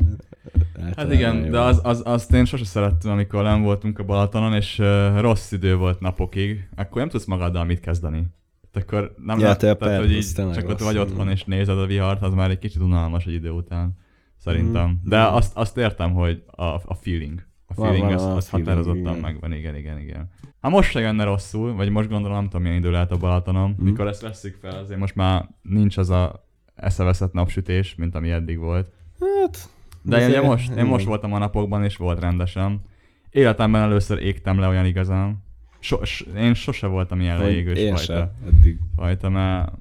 Hát 0.79 0.87
Általában 0.87 1.13
igen, 1.13 1.51
de 1.51 1.59
az, 1.59 1.79
az, 1.83 2.01
azt 2.05 2.33
én 2.33 2.45
sose 2.45 2.65
szerettem, 2.65 3.11
amikor 3.11 3.43
nem 3.43 3.61
voltunk 3.61 3.99
a 3.99 4.03
Balatonon, 4.03 4.53
és 4.53 4.79
uh, 4.79 5.19
rossz 5.19 5.51
idő 5.51 5.75
volt 5.75 5.99
napokig, 5.99 6.69
akkor 6.75 7.01
nem 7.01 7.09
tudsz 7.09 7.25
magaddal 7.25 7.65
mit 7.65 7.79
kezdeni. 7.79 8.25
Tehát 8.71 8.87
akkor 8.87 9.13
nem 9.25 9.37
Ja, 9.37 9.43
lehet, 9.43 9.59
te 9.59 9.75
tehát, 9.75 9.99
hogy 9.99 10.11
így 10.11 10.33
csak 10.33 10.69
ott 10.69 10.79
vagy 10.79 10.97
otthon 10.97 11.29
és 11.29 11.43
nézed 11.43 11.77
a 11.77 11.85
vihart, 11.85 12.21
az 12.21 12.33
már 12.33 12.49
egy 12.49 12.59
kicsit 12.59 12.81
unalmas 12.81 13.25
egy 13.25 13.33
idő 13.33 13.49
után. 13.49 13.97
Szerintem. 14.37 14.87
Mhm. 14.87 15.09
De 15.09 15.21
azt, 15.21 15.57
azt 15.57 15.77
értem, 15.77 16.13
hogy 16.13 16.43
a, 16.45 16.63
a 16.63 16.97
feeling. 17.01 17.43
A 17.75 17.81
feeling 17.81 18.03
van, 18.03 18.13
az, 18.13 18.21
van 18.21 18.31
a 18.31 18.35
az 18.35 18.47
feeling, 18.47 18.69
határozottan 18.69 19.11
igen. 19.17 19.19
megvan, 19.21 19.53
igen, 19.53 19.75
igen, 19.75 19.99
igen. 19.99 20.29
Hát 20.61 20.71
most 20.71 20.91
se 20.91 20.99
jönne 20.99 21.23
rosszul, 21.23 21.73
vagy 21.75 21.89
most 21.89 22.09
gondolom 22.09 22.35
nem 22.35 22.45
tudom 22.45 22.61
milyen 22.61 22.77
idő 22.77 22.91
lehet 22.91 23.11
a 23.11 23.17
Balatonon. 23.17 23.69
Mhm. 23.69 23.83
Mikor 23.83 24.07
ezt 24.07 24.21
veszük 24.21 24.55
fel, 24.61 24.77
azért 24.77 24.99
most 24.99 25.15
már 25.15 25.49
nincs 25.61 25.97
az 25.97 26.09
a 26.09 26.45
eszeveszett 26.75 27.33
napsütés, 27.33 27.95
mint 27.95 28.15
ami 28.15 28.31
eddig 28.31 28.57
volt. 28.57 28.87
Hát, 29.41 29.69
De 30.01 30.19
én, 30.21 30.27
ugye 30.27 30.41
most, 30.41 30.71
én 30.71 30.85
most 30.85 31.05
voltam 31.05 31.33
a 31.33 31.37
napokban, 31.37 31.83
és 31.83 31.97
volt 31.97 32.19
rendesen. 32.19 32.81
Életemben 33.29 33.81
először 33.81 34.21
égtem 34.23 34.59
le 34.59 34.67
olyan 34.67 34.85
igazán. 34.85 35.43
So, 35.79 36.05
s, 36.05 36.25
én 36.37 36.53
sose 36.53 36.87
voltam 36.87 37.19
ilyen 37.21 37.37
Hogy 37.37 37.45
leégős 37.45 37.79
fajta, 37.79 37.97
sem, 37.97 38.29
eddig. 38.47 38.79
fajta, 38.95 39.29
mert 39.29 39.71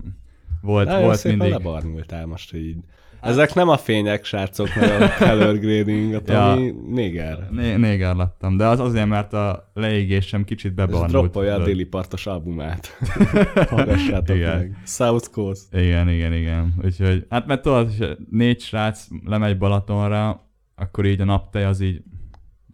volt, 0.60 0.86
Nagyon 0.86 1.02
volt 1.04 1.18
szépen 1.18 1.38
mindig... 1.38 1.56
lebarnultál 1.56 2.26
most 2.26 2.54
így. 2.54 2.76
Ezek 3.22 3.54
nem 3.54 3.68
a 3.68 3.76
fények, 3.76 4.24
srácok, 4.24 4.74
mert 4.74 5.02
a 5.02 5.16
color 5.28 5.58
grading, 5.58 6.10
Ja. 6.10 6.20
Tomi 6.54 6.74
néger. 6.86 7.48
Né- 7.50 7.78
néger 7.78 8.14
lettem, 8.14 8.56
de 8.56 8.66
az 8.66 8.80
azért, 8.80 9.06
mert 9.06 9.32
a 9.32 9.70
leégésem 9.74 10.44
kicsit 10.44 10.70
És 10.70 10.76
bebarnult. 10.76 11.10
droppolja 11.10 11.54
a 11.54 11.64
déli 11.64 11.84
partos 11.84 12.26
albumát. 12.26 12.86
Hallgassátok 13.70 14.36
Igen. 14.36 14.56
meg. 14.58 14.76
South 14.84 15.30
Coast. 15.30 15.74
Igen, 15.74 16.08
igen, 16.08 16.32
igen. 16.32 16.74
Úgyhogy, 16.84 17.26
hát 17.28 17.46
mert 17.46 17.62
tudod, 17.62 17.92
hogy 17.98 18.16
négy 18.30 18.60
srác 18.60 19.06
lemegy 19.24 19.58
Balatonra, 19.58 20.48
akkor 20.74 21.06
így 21.06 21.20
a 21.20 21.24
naptej 21.24 21.64
az 21.64 21.80
így, 21.80 22.02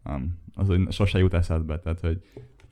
nem, 0.04 0.38
az 0.54 0.68
úgy 0.68 0.92
sose 0.92 1.18
jut 1.18 1.34
eszedbe. 1.34 1.78
Tehát, 1.78 2.00
hogy 2.00 2.18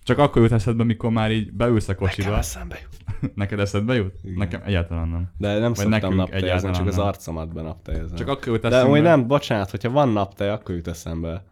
csak 0.05 0.19
akkor 0.19 0.43
jut 0.43 0.53
eszedbe, 0.53 0.85
mikor 0.85 1.11
már 1.11 1.31
így 1.33 1.53
beülsz 1.53 1.89
a 1.89 1.93
Nekem 1.93 2.07
kocsiba. 2.07 2.37
eszembe 2.37 2.79
jut. 2.83 3.05
Neked 3.35 3.59
eszedbe 3.61 3.95
jut? 3.95 4.15
Igen. 4.23 4.39
Nekem 4.39 4.61
egyáltalán 4.65 5.09
nem. 5.09 5.31
De 5.39 5.59
nem 5.59 5.75
szoktam 5.75 5.91
nekünk 5.91 6.15
naptejezni, 6.15 6.71
csak 6.71 6.87
az 6.87 6.97
nem. 6.97 7.07
arcomat 7.07 7.53
benaptejezem. 7.53 8.17
Csak 8.17 8.29
akkor 8.29 8.53
jut 8.53 8.61
De 8.61 8.69
eszembe. 8.69 8.87
amúgy 8.87 9.03
nem, 9.03 9.27
bocsánat, 9.27 9.71
hogyha 9.71 9.91
van 9.91 10.09
naptej, 10.09 10.49
akkor 10.51 10.75
jut 10.75 10.89
eszembe. 10.89 11.45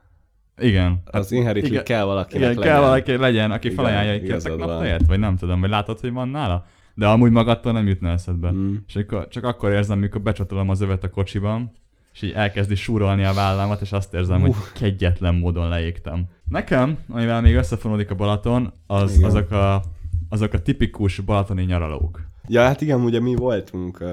Igen. 0.58 1.02
Az 1.04 1.32
inheritly 1.32 1.66
igen. 1.66 1.84
kell 1.84 2.04
valakinek 2.04 2.42
Igen, 2.42 2.54
legyen. 2.54 2.72
kell 2.72 2.80
valaki 2.80 3.16
legyen, 3.16 3.50
aki 3.50 3.66
Igen, 3.66 3.84
felajánlja, 3.84 4.12
hogy 4.12 4.22
kértek 4.22 4.56
naptejet, 4.56 5.06
vagy 5.06 5.18
nem 5.18 5.36
tudom, 5.36 5.60
vagy 5.60 5.70
látod, 5.70 6.00
hogy 6.00 6.12
van 6.12 6.28
nála. 6.28 6.64
De 6.94 7.06
amúgy 7.06 7.30
magadtól 7.30 7.72
nem 7.72 7.86
jutna 7.86 8.10
eszedbe. 8.10 8.50
Mm. 8.50 8.74
És 8.88 8.96
akkor, 8.96 9.28
csak 9.28 9.44
akkor 9.44 9.72
érzem, 9.72 9.98
mikor 9.98 10.20
becsatolom 10.20 10.68
az 10.68 10.80
övet 10.80 11.04
a 11.04 11.10
kocsiban, 11.10 11.72
és 12.12 12.22
így 12.22 12.32
elkezdi 12.32 12.74
súrolni 12.74 13.24
a 13.24 13.32
vállamat, 13.32 13.80
és 13.80 13.92
azt 13.92 14.14
érzem, 14.14 14.40
hogy 14.40 14.54
kegyetlen 14.74 15.34
módon 15.34 15.68
leégtem. 15.68 16.24
Nekem, 16.52 16.98
amivel 17.08 17.40
még 17.40 17.54
összefonódik 17.54 18.10
a 18.10 18.14
Balaton, 18.14 18.72
az, 18.86 19.16
Igen. 19.16 19.28
azok, 19.28 19.50
a, 19.50 19.82
azok 20.28 20.52
a 20.52 20.62
tipikus 20.62 21.20
balatoni 21.20 21.62
nyaralók. 21.62 22.20
Ja, 22.48 22.62
hát 22.62 22.80
igen, 22.80 23.00
ugye 23.00 23.20
mi 23.20 23.34
voltunk 23.34 24.00
uh, 24.00 24.08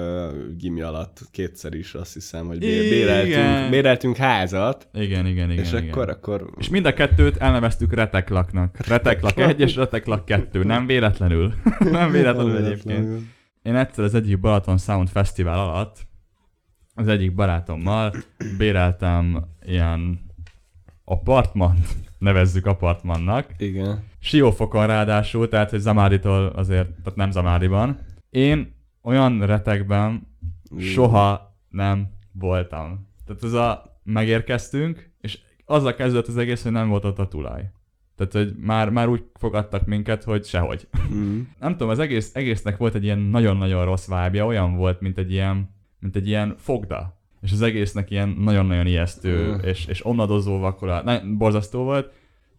gimi 0.56 0.80
alatt 0.80 1.18
kétszer 1.30 1.74
is, 1.74 1.94
azt 1.94 2.12
hiszem, 2.12 2.46
hogy 2.46 2.58
bé- 2.58 2.88
béreltünk, 2.90 3.70
béreltünk 3.70 4.16
házat, 4.16 4.88
Igen, 4.92 5.26
igen, 5.26 5.50
igen. 5.50 5.64
és 5.64 5.72
igen. 5.72 5.88
akkor, 5.88 6.08
akkor 6.08 6.50
És 6.58 6.68
mind 6.68 6.86
a 6.86 6.92
kettőt 6.92 7.36
elneveztük 7.36 7.94
reteklaknak. 7.94 8.86
Reteklak 8.86 9.38
1 9.38 9.60
és 9.60 9.74
reteklak 9.76 10.24
2. 10.24 10.62
Nem 10.64 10.86
véletlenül. 10.86 11.52
nem 11.78 12.10
véletlenül 12.10 12.56
egyébként. 12.56 13.22
Én 13.62 13.76
egyszer 13.76 14.04
az 14.04 14.14
egyik 14.14 14.40
Balaton 14.40 14.78
Sound 14.78 15.08
Fesztivál 15.08 15.58
alatt 15.58 15.96
az 16.94 17.08
egyik 17.08 17.34
barátommal 17.34 18.14
béreltem 18.58 19.44
ilyen 19.66 20.20
apartmant, 21.04 21.86
nevezzük 22.20 22.66
apartmannak, 22.66 23.46
Igen. 23.58 24.04
Siófokon 24.18 24.86
ráadásul, 24.86 25.48
tehát 25.48 25.70
hogy 25.70 25.80
Zamáditól 25.80 26.46
azért, 26.46 26.88
tehát 26.88 27.16
nem 27.16 27.30
Zamádiban. 27.30 27.98
Én 28.30 28.74
olyan 29.02 29.46
retekben 29.46 30.28
soha 30.78 31.56
nem 31.68 32.08
voltam. 32.32 33.08
Tehát 33.26 33.42
ez 33.42 33.52
a 33.52 34.00
megérkeztünk, 34.02 35.10
és 35.20 35.38
azzal 35.64 35.94
kezdődött 35.94 36.28
az 36.28 36.36
egész, 36.36 36.62
hogy 36.62 36.72
nem 36.72 36.88
volt 36.88 37.04
ott 37.04 37.18
a 37.18 37.28
tulaj. 37.28 37.70
Tehát, 38.16 38.32
hogy 38.32 38.54
már, 38.56 38.90
már 38.90 39.08
úgy 39.08 39.24
fogadtak 39.34 39.86
minket, 39.86 40.24
hogy 40.24 40.44
sehogy. 40.44 40.88
Mm. 41.12 41.40
nem 41.60 41.72
tudom, 41.72 41.88
az 41.88 41.98
egész, 41.98 42.30
egésznek 42.34 42.76
volt 42.76 42.94
egy 42.94 43.04
ilyen 43.04 43.18
nagyon-nagyon 43.18 43.84
rossz 43.84 44.06
vábja, 44.06 44.46
olyan 44.46 44.76
volt, 44.76 45.00
mint 45.00 45.18
egy 45.18 45.32
ilyen, 45.32 45.74
mint 45.98 46.16
egy 46.16 46.28
ilyen 46.28 46.54
fogda. 46.58 47.19
És 47.40 47.52
az 47.52 47.62
egésznek 47.62 48.10
ilyen 48.10 48.28
nagyon-nagyon 48.28 48.86
ijesztő, 48.86 49.52
Mm. 49.54 49.58
és, 49.58 49.86
és 49.86 50.06
onnadozó 50.06 50.58
vakora, 50.58 51.22
borzasztó 51.38 51.82
volt. 51.82 52.12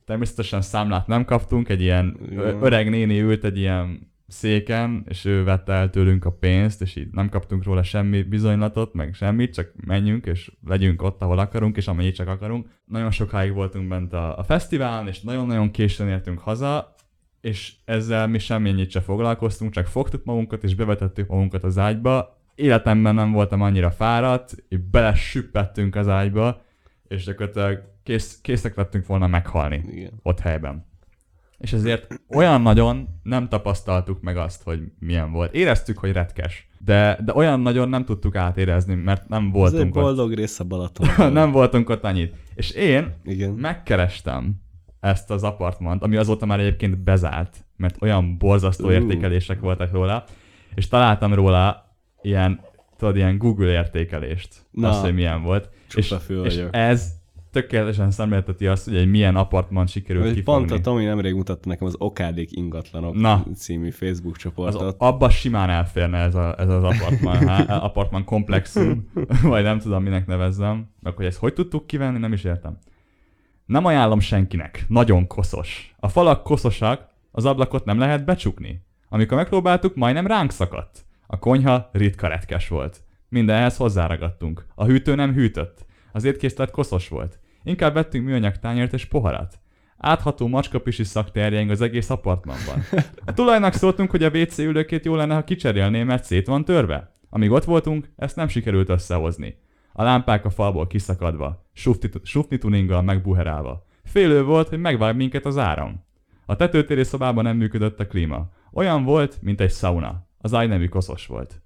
Természetesen 0.05 0.61
számlát 0.61 1.07
nem 1.07 1.25
kaptunk, 1.25 1.69
egy 1.69 1.81
ilyen 1.81 2.17
Igen. 2.31 2.63
öreg 2.63 2.89
néni 2.89 3.19
ült 3.19 3.43
egy 3.43 3.57
ilyen 3.57 4.11
széken, 4.27 5.05
és 5.07 5.25
ő 5.25 5.43
vette 5.43 5.73
el 5.73 5.89
tőlünk 5.89 6.25
a 6.25 6.31
pénzt, 6.31 6.81
és 6.81 6.95
így 6.95 7.07
nem 7.11 7.29
kaptunk 7.29 7.63
róla 7.63 7.83
semmi 7.83 8.21
bizonylatot, 8.21 8.93
meg 8.93 9.13
semmit, 9.13 9.53
csak 9.53 9.71
menjünk, 9.85 10.25
és 10.25 10.51
legyünk 10.67 11.01
ott, 11.01 11.21
ahol 11.21 11.39
akarunk, 11.39 11.77
és 11.77 11.87
amennyit 11.87 12.15
csak 12.15 12.27
akarunk. 12.27 12.67
Nagyon 12.85 13.11
sokáig 13.11 13.53
voltunk 13.53 13.87
bent 13.87 14.13
a, 14.13 14.37
a 14.37 14.43
fesztiválon, 14.43 15.07
és 15.07 15.21
nagyon-nagyon 15.21 15.71
későn 15.71 16.07
értünk 16.07 16.39
haza, 16.39 16.95
és 17.41 17.73
ezzel 17.85 18.27
mi 18.27 18.39
semmennyit 18.39 18.91
se 18.91 19.01
foglalkoztunk, 19.01 19.71
csak 19.71 19.85
fogtuk 19.85 20.23
magunkat, 20.23 20.63
és 20.63 20.75
bevetettük 20.75 21.27
magunkat 21.27 21.63
az 21.63 21.77
ágyba. 21.77 22.40
Életemben 22.61 23.15
nem 23.15 23.31
voltam 23.31 23.61
annyira 23.61 23.91
fáradt, 23.91 24.55
így 24.69 24.79
belesüppettünk 24.79 25.95
az 25.95 26.07
ágyba, 26.07 26.61
és 27.07 27.23
gyakorlatilag 27.23 27.83
kész, 28.03 28.39
készek 28.41 28.75
lettünk 28.75 29.05
volna 29.05 29.27
meghalni 29.27 29.83
Igen. 29.91 30.11
ott 30.23 30.39
helyben. 30.39 30.85
És 31.57 31.73
ezért 31.73 32.21
olyan 32.29 32.61
nagyon 32.61 33.07
nem 33.23 33.47
tapasztaltuk 33.49 34.21
meg 34.21 34.37
azt, 34.37 34.63
hogy 34.63 34.81
milyen 34.99 35.31
volt. 35.31 35.53
Éreztük, 35.53 35.97
hogy 35.97 36.11
retkes, 36.11 36.67
de, 36.79 37.17
de 37.25 37.33
olyan 37.33 37.59
nagyon 37.59 37.89
nem 37.89 38.05
tudtuk 38.05 38.35
átérezni, 38.35 38.95
mert 38.95 39.27
nem 39.29 39.39
Ez 39.41 39.45
egy 39.47 39.51
voltunk 39.53 39.95
ott. 39.95 40.01
boldog 40.03 40.33
rész 40.33 40.59
a 40.59 40.63
Balaton. 40.63 41.31
nem 41.33 41.51
voltunk 41.51 41.89
ott 41.89 42.03
annyit. 42.03 42.35
És 42.55 42.71
én 42.71 43.13
Igen. 43.23 43.51
megkerestem 43.51 44.53
ezt 44.99 45.31
az 45.31 45.43
apartmant, 45.43 46.03
ami 46.03 46.15
azóta 46.15 46.45
már 46.45 46.59
egyébként 46.59 46.97
bezárt, 46.97 47.65
mert 47.77 48.01
olyan 48.01 48.37
borzasztó 48.37 48.87
Ú. 48.87 48.91
értékelések 48.91 49.59
voltak 49.59 49.91
róla, 49.91 50.23
és 50.75 50.87
találtam 50.87 51.33
róla 51.33 51.90
ilyen, 52.21 52.61
tudod, 52.97 53.15
ilyen 53.15 53.37
Google 53.37 53.71
értékelést, 53.71 54.65
Na. 54.71 54.89
azt, 54.89 55.01
hogy 55.01 55.13
milyen 55.13 55.43
volt. 55.43 55.69
És, 55.95 56.15
fő 56.25 56.43
és 56.43 56.55
vagyok. 56.55 56.75
ez 56.75 57.19
tökéletesen 57.51 58.11
szemlélteti 58.11 58.67
azt, 58.67 58.85
hogy 58.85 58.95
egy 58.95 59.09
milyen 59.09 59.35
apartman 59.35 59.87
sikerült 59.87 60.25
Hogy 60.25 60.33
kifogni. 60.33 60.67
pont 60.67 60.79
a 60.79 60.83
Tomi 60.83 61.03
nemrég 61.05 61.33
mutatta 61.33 61.69
nekem 61.69 61.87
az 61.87 61.95
Okádék 61.97 62.51
ingatlanok 62.51 63.15
Na. 63.15 63.45
című 63.55 63.89
Facebook 63.89 64.35
az, 64.35 64.41
csoportot. 64.41 64.95
abba 64.97 65.29
simán 65.29 65.69
elférne 65.69 66.17
ez, 66.17 66.35
a, 66.35 66.55
ez 66.59 66.69
az 66.69 66.83
apartman, 66.83 67.35
há, 67.47 67.77
apartman 67.77 68.23
komplexum, 68.23 69.09
vagy 69.41 69.63
nem 69.63 69.79
tudom, 69.79 70.03
minek 70.03 70.27
nevezzem. 70.27 70.89
Meg 70.99 71.15
hogy 71.15 71.25
ezt 71.25 71.37
hogy 71.37 71.53
tudtuk 71.53 71.87
kivenni, 71.87 72.19
nem 72.19 72.33
is 72.33 72.43
értem. 72.43 72.77
Nem 73.65 73.85
ajánlom 73.85 74.19
senkinek. 74.19 74.85
Nagyon 74.87 75.27
koszos. 75.27 75.93
A 75.99 76.07
falak 76.07 76.43
koszosak, 76.43 77.07
az 77.31 77.45
ablakot 77.45 77.85
nem 77.85 77.99
lehet 77.99 78.25
becsukni. 78.25 78.81
Amikor 79.09 79.37
megpróbáltuk, 79.37 79.95
majdnem 79.95 80.27
ránk 80.27 80.51
szakadt. 80.51 81.05
A 81.33 81.39
konyha 81.39 81.89
ritka 81.91 82.27
retkes 82.27 82.67
volt. 82.67 83.01
Mindenhez 83.29 83.77
hozzáragadtunk. 83.77 84.65
A 84.75 84.85
hűtő 84.85 85.15
nem 85.15 85.33
hűtött. 85.33 85.85
Az 86.11 86.23
étkészlet 86.23 86.71
koszos 86.71 87.09
volt. 87.09 87.39
Inkább 87.63 87.93
vettünk 87.93 88.25
műanyag 88.25 88.57
tányért 88.57 88.93
és 88.93 89.05
poharat. 89.05 89.59
Átható 89.97 90.47
macskapisi 90.47 91.03
szak 91.03 91.31
terjeng 91.31 91.69
az 91.69 91.81
egész 91.81 92.09
apartmanban. 92.09 92.83
A 93.25 93.33
tulajnak 93.33 93.73
szóltunk, 93.73 94.11
hogy 94.11 94.23
a 94.23 94.29
WC 94.29 94.57
ülőkét 94.57 95.05
jó 95.05 95.15
lenne, 95.15 95.33
ha 95.33 95.43
kicserélné, 95.43 96.03
mert 96.03 96.23
szét 96.23 96.47
van 96.47 96.65
törve. 96.65 97.11
Amíg 97.29 97.51
ott 97.51 97.63
voltunk, 97.63 98.09
ezt 98.15 98.35
nem 98.35 98.47
sikerült 98.47 98.89
összehozni. 98.89 99.57
A 99.93 100.03
lámpák 100.03 100.45
a 100.45 100.49
falból 100.49 100.87
kiszakadva, 100.87 101.65
sufni, 102.23 102.57
tuninggal 102.57 103.01
megbuherálva. 103.01 103.85
Félő 104.03 104.43
volt, 104.43 104.69
hogy 104.69 104.79
megvág 104.79 105.15
minket 105.15 105.45
az 105.45 105.57
áram. 105.57 106.05
A 106.45 106.55
tetőtéri 106.55 107.03
szobában 107.03 107.43
nem 107.43 107.57
működött 107.57 107.99
a 107.99 108.07
klíma. 108.07 108.49
Olyan 108.73 109.03
volt, 109.03 109.37
mint 109.41 109.61
egy 109.61 109.71
sauna. 109.71 110.29
Az 110.41 110.51
nemű 110.51 110.87
koszos 110.87 111.25
volt. 111.25 111.61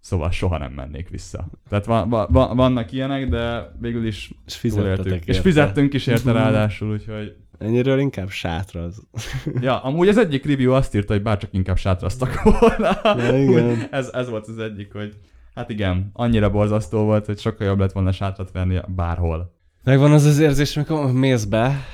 Szóval 0.00 0.30
soha 0.30 0.58
nem 0.58 0.72
mennék 0.72 1.08
vissza. 1.08 1.46
Tehát 1.68 1.84
van, 1.84 2.08
van, 2.08 2.56
vannak 2.56 2.92
ilyenek, 2.92 3.28
de 3.28 3.72
végül 3.80 4.06
is 4.06 4.30
És 4.46 4.56
fizettetek 4.56 5.26
És 5.26 5.38
fizettünk 5.38 5.94
is 5.94 6.06
érte 6.06 6.32
ráadásul, 6.42 6.92
úgyhogy... 6.92 7.36
Ennyiről 7.58 7.98
inkább 7.98 8.30
sátra 8.30 8.82
az. 8.82 9.02
Ja, 9.60 9.82
amúgy 9.82 10.08
az 10.08 10.18
egyik 10.18 10.46
review 10.46 10.72
azt 10.72 10.94
írta, 10.94 11.12
hogy 11.12 11.22
bárcsak 11.22 11.52
inkább 11.52 11.76
sátraztak 11.76 12.42
volna. 12.42 12.98
Ja, 13.02 13.42
igen. 13.42 13.86
Ez, 13.90 14.10
ez 14.12 14.28
volt 14.28 14.46
az 14.46 14.58
egyik, 14.58 14.92
hogy 14.92 15.14
hát 15.54 15.70
igen, 15.70 16.10
annyira 16.12 16.50
borzasztó 16.50 17.04
volt, 17.04 17.26
hogy 17.26 17.38
sokkal 17.38 17.66
jobb 17.66 17.78
lett 17.78 17.92
volna 17.92 18.12
sátrat 18.12 18.52
venni 18.52 18.78
bárhol. 18.88 19.54
Megvan 19.84 20.12
az 20.12 20.24
az 20.24 20.38
érzés, 20.38 20.76
amikor 20.76 21.12
mész 21.12 21.44
be, 21.44 21.84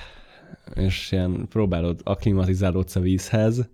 és 0.74 1.12
ilyen 1.12 1.46
próbálod 1.48 2.00
akklimatizálódsz 2.04 2.96
a 2.96 3.00
vízhez, 3.00 3.68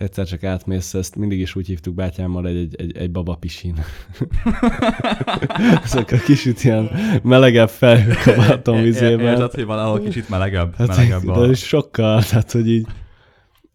egyszer 0.00 0.26
csak 0.26 0.44
átmész, 0.44 0.94
ezt 0.94 1.16
mindig 1.16 1.40
is 1.40 1.54
úgy 1.54 1.66
hívtuk 1.66 1.94
bátyámmal, 1.94 2.46
egy, 2.46 2.56
egy, 2.56 2.74
egy, 2.78 2.96
egy 2.96 3.10
baba 3.10 3.34
pisin. 3.34 3.74
Ezek 5.84 6.12
a 6.12 6.16
kicsit 6.16 6.64
ilyen 6.64 6.90
melegebb 7.22 7.68
felhők 7.68 8.26
a 8.66 8.76
é- 8.76 8.82
vizében. 8.82 9.26
Érzed, 9.26 9.54
hogy 9.54 9.64
valahol 9.64 10.00
kicsit 10.00 10.28
melegebb, 10.28 10.74
Hát, 10.76 10.86
melegebb 10.86 11.22
de 11.22 11.32
a... 11.32 11.50
is 11.50 11.58
sokkal, 11.58 12.22
tehát 12.22 12.52
hogy 12.52 12.68
így, 12.68 12.86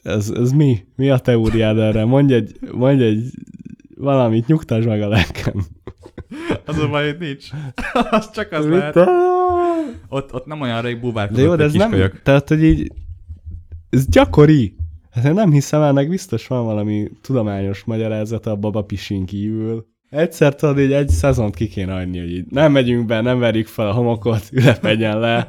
ez, 0.04 0.30
ez 0.30 0.52
mi? 0.52 0.86
Mi 0.96 1.10
a 1.10 1.18
teóriád 1.18 1.78
erre? 1.78 2.06
Mondj 2.06 2.34
egy, 2.34 2.56
mondj 2.72 3.04
egy 3.04 3.24
valamit, 3.98 4.48
nyugtasd 4.48 4.88
meg 4.88 5.02
a 5.02 5.08
lelkem. 5.08 5.54
Az 6.66 6.78
a 6.78 6.90
baj, 6.90 7.06
hogy 7.06 7.20
nincs. 7.20 7.50
az 8.12 8.32
csak 8.32 8.52
az 8.52 8.66
Mit 8.66 8.78
lehet. 8.78 8.96
Ott, 10.10 10.34
ott 10.34 10.46
nem 10.46 10.62
olyan 10.62 10.82
rég 10.82 10.94
De 10.94 11.02
búvárkodott 11.02 11.44
jó, 11.44 11.56
de 11.56 11.64
ez 11.64 11.74
nem, 11.74 12.12
tehát 12.24 12.48
hogy 12.48 12.64
így, 12.64 12.92
ez 13.90 14.08
gyakori. 14.08 14.76
Hát 15.16 15.26
én 15.26 15.34
nem 15.34 15.52
hiszem 15.52 15.94
meg 15.94 16.10
biztos 16.10 16.48
van 16.48 16.66
valami 16.66 17.12
tudományos 17.22 17.84
magyarázata 17.84 18.52
a 18.52 18.56
baba 18.56 18.82
pisin 18.82 19.26
kívül. 19.26 19.86
Egyszer 20.10 20.56
tudod, 20.56 20.80
így 20.80 20.92
egy 20.92 21.10
szezont 21.10 21.56
ki 21.56 21.68
kéne 21.68 21.94
adni, 21.94 22.20
hogy 22.20 22.32
így 22.32 22.46
nem 22.50 22.72
megyünk 22.72 23.06
be, 23.06 23.22
nem 23.22 23.40
verjük 23.40 23.68
fel 23.68 23.88
a 23.88 23.92
homokot, 23.92 24.44
ülepedjen 24.52 25.20
le. 25.20 25.48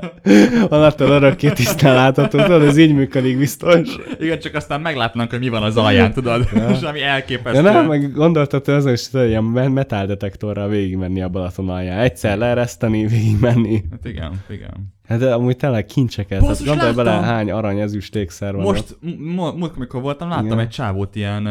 Onnantól 0.69 1.09
örökké 1.09 1.49
tisztán 1.49 1.95
látható, 1.95 2.39
tudod, 2.39 2.63
ez 2.63 2.77
így 2.77 2.95
működik 2.95 3.39
biztos. 3.39 3.97
Igen, 4.21 4.39
csak 4.39 4.55
aztán 4.55 4.81
meglátnak, 4.81 5.31
hogy 5.31 5.39
mi 5.39 5.49
van 5.49 5.63
az 5.63 5.77
alján, 5.77 6.13
tudod? 6.13 6.49
És 6.73 6.81
ami 6.81 7.03
elképesztő. 7.03 7.63
De 7.63 7.71
nem, 7.73 7.87
meg 7.87 8.13
gondoltad, 8.13 8.65
hogy 8.65 8.75
azon 8.75 8.93
is 8.93 9.09
tudod, 9.09 9.29
ilyen 9.29 9.45
metáldetektorral 9.45 10.69
végigmenni 10.69 11.23
a 11.23 11.29
Balaton 11.29 11.69
alján. 11.69 11.99
Egyszer 11.99 12.39
leereszteni, 12.39 13.07
végigmenni. 13.07 13.83
Hát 13.91 14.05
igen, 14.05 14.45
igen. 14.49 14.95
Hát 15.07 15.19
de 15.19 15.35
amúgy 15.35 15.57
tényleg 15.57 15.85
kincseket. 15.87 16.39
Hát 16.41 16.49
Basszus, 16.49 16.67
gondolj 16.67 16.93
bele, 16.95 17.11
láttam. 17.11 17.25
hány 17.25 17.51
arany 17.51 17.79
ezüstékszer 17.81 18.55
van. 18.55 18.65
ott. 18.67 18.73
Most, 18.75 18.97
m- 19.01 19.57
múlt, 19.57 19.77
amikor 19.77 20.01
voltam, 20.03 20.29
láttam 20.29 20.47
Igen. 20.47 20.59
egy 20.59 20.69
csávót 20.69 21.15
ilyen 21.17 21.43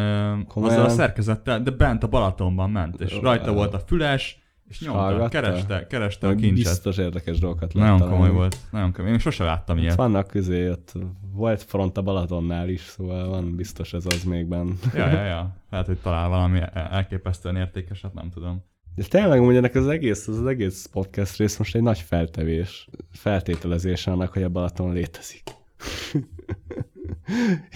Komolyan? 0.47 0.75
azzal 0.75 0.85
a 0.85 0.89
szerkezettel, 0.89 1.61
de 1.61 1.71
bent 1.71 2.03
a 2.03 2.07
Balatonban 2.07 2.69
ment, 2.69 3.01
és 3.01 3.19
rajta 3.21 3.53
volt 3.53 3.73
a 3.73 3.79
füles, 3.79 4.39
és 4.69 4.81
nyomta, 4.81 4.99
hallgatta? 4.99 5.29
kereste, 5.29 5.87
kereste 5.87 6.27
a 6.27 6.35
kincset. 6.35 6.53
Biztos 6.53 6.97
érdekes 6.97 7.39
dolgokat 7.39 7.73
lehet 7.73 7.91
Nagyon 7.99 8.09
komoly 8.09 8.29
volt, 8.31 8.57
nagyon 8.71 8.93
komoly. 8.93 9.11
Én 9.11 9.19
sose 9.19 9.43
láttam 9.43 9.75
Ott 9.75 9.81
ilyet. 9.81 9.95
vannak 9.95 10.27
közé, 10.27 10.69
ott 10.69 10.91
volt 11.33 11.63
front 11.63 11.97
a 11.97 12.01
Balatonnál 12.01 12.69
is, 12.69 12.81
szóval 12.81 13.29
van 13.29 13.55
biztos 13.55 13.93
ez 13.93 14.05
az 14.05 14.23
még 14.23 14.45
benne. 14.47 14.71
Ja, 14.93 15.07
ja, 15.07 15.23
ja. 15.33 15.55
Lehet, 15.69 15.85
hogy 15.85 15.97
talál 15.97 16.29
valami 16.29 16.59
elképesztően 16.73 17.55
értékeset, 17.55 18.13
nem 18.13 18.29
tudom. 18.33 18.63
De 18.95 19.03
tényleg 19.03 19.39
amúgy 19.39 19.55
ennek 19.55 19.75
az 19.75 19.87
egész, 19.87 20.27
az 20.27 20.45
egész 20.45 20.85
podcast 20.85 21.37
rész 21.37 21.57
most 21.57 21.75
egy 21.75 21.81
nagy 21.81 21.99
feltevés, 21.99 22.89
feltételezés 23.11 24.07
annak, 24.07 24.33
hogy 24.33 24.43
a 24.43 24.49
Balaton 24.49 24.93
létezik. 24.93 25.43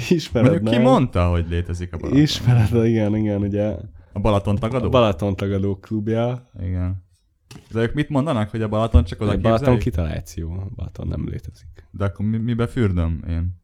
Ismered, 0.10 0.50
Mondjuk 0.50 0.70
ki 0.70 0.76
nem? 0.76 0.82
mondta, 0.92 1.30
hogy 1.30 1.46
létezik 1.50 1.94
a 1.94 1.98
Balaton? 1.98 2.22
Ismered, 2.22 2.86
igen, 2.86 3.16
igen, 3.16 3.42
ugye 3.42 3.76
A 4.14 4.20
Balaton 4.20 4.56
a 4.56 4.60
tagadó? 4.60 4.90
Balaton 4.90 5.36
tagadó 5.36 5.76
klubja, 5.80 6.50
Igen. 6.62 7.04
De 7.72 7.82
ők 7.82 7.94
mit 7.94 8.10
mondanak, 8.10 8.50
hogy 8.50 8.62
a 8.62 8.68
Balaton 8.68 9.04
csak 9.04 9.22
oda 9.22 9.32
a 9.32 9.38
Balaton 9.38 9.78
képzeljük? 9.78 9.82
kitaláció, 9.82 10.52
a 10.52 10.68
Balaton 10.76 11.08
nem 11.08 11.28
létezik. 11.30 11.88
De 11.92 12.06
akkor 12.06 12.26
mi, 12.26 12.38
mibe 12.38 12.68
fürdöm 12.68 13.24
én? 13.30 13.58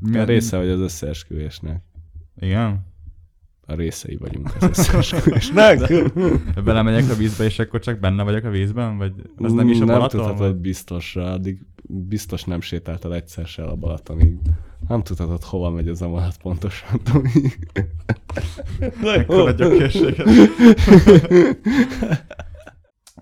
Mi 0.00 0.18
a 0.18 0.24
része 0.24 0.56
vagy 0.56 0.68
az 0.68 0.80
összeesküvésnek. 0.80 1.82
Igen? 2.40 2.86
A 3.70 3.74
részei 3.74 4.16
vagyunk 4.16 4.50
az 4.60 4.68
összeesküvésnek. 4.68 5.92
Belemegyek 6.64 7.10
a 7.10 7.14
vízbe, 7.14 7.44
és 7.44 7.58
akkor 7.58 7.80
csak 7.80 7.98
benne 7.98 8.22
vagyok 8.22 8.44
a 8.44 8.50
vízben? 8.50 8.96
Vagy 8.96 9.12
ez 9.42 9.52
nem 9.52 9.68
is 9.68 9.80
a 9.80 9.84
nem 9.84 9.94
Balaton? 9.94 10.20
tudhatod 10.20 10.38
vagy? 10.38 10.56
biztosra, 10.56 11.32
addig 11.32 11.58
biztos 11.88 12.44
nem 12.44 12.60
sétáltál 12.60 13.14
egyszer 13.14 13.46
se 13.46 13.62
a 13.62 13.74
Balatonig. 13.74 14.38
Nem 14.88 15.02
tudhatod, 15.02 15.42
hova 15.42 15.70
megy 15.70 15.88
ez 15.88 16.02
a 16.02 16.06
vonat 16.06 16.36
pontosan, 16.36 17.00
Tomi. 17.02 17.30
Ekkora 19.16 19.50
gyökérséget. 19.50 20.28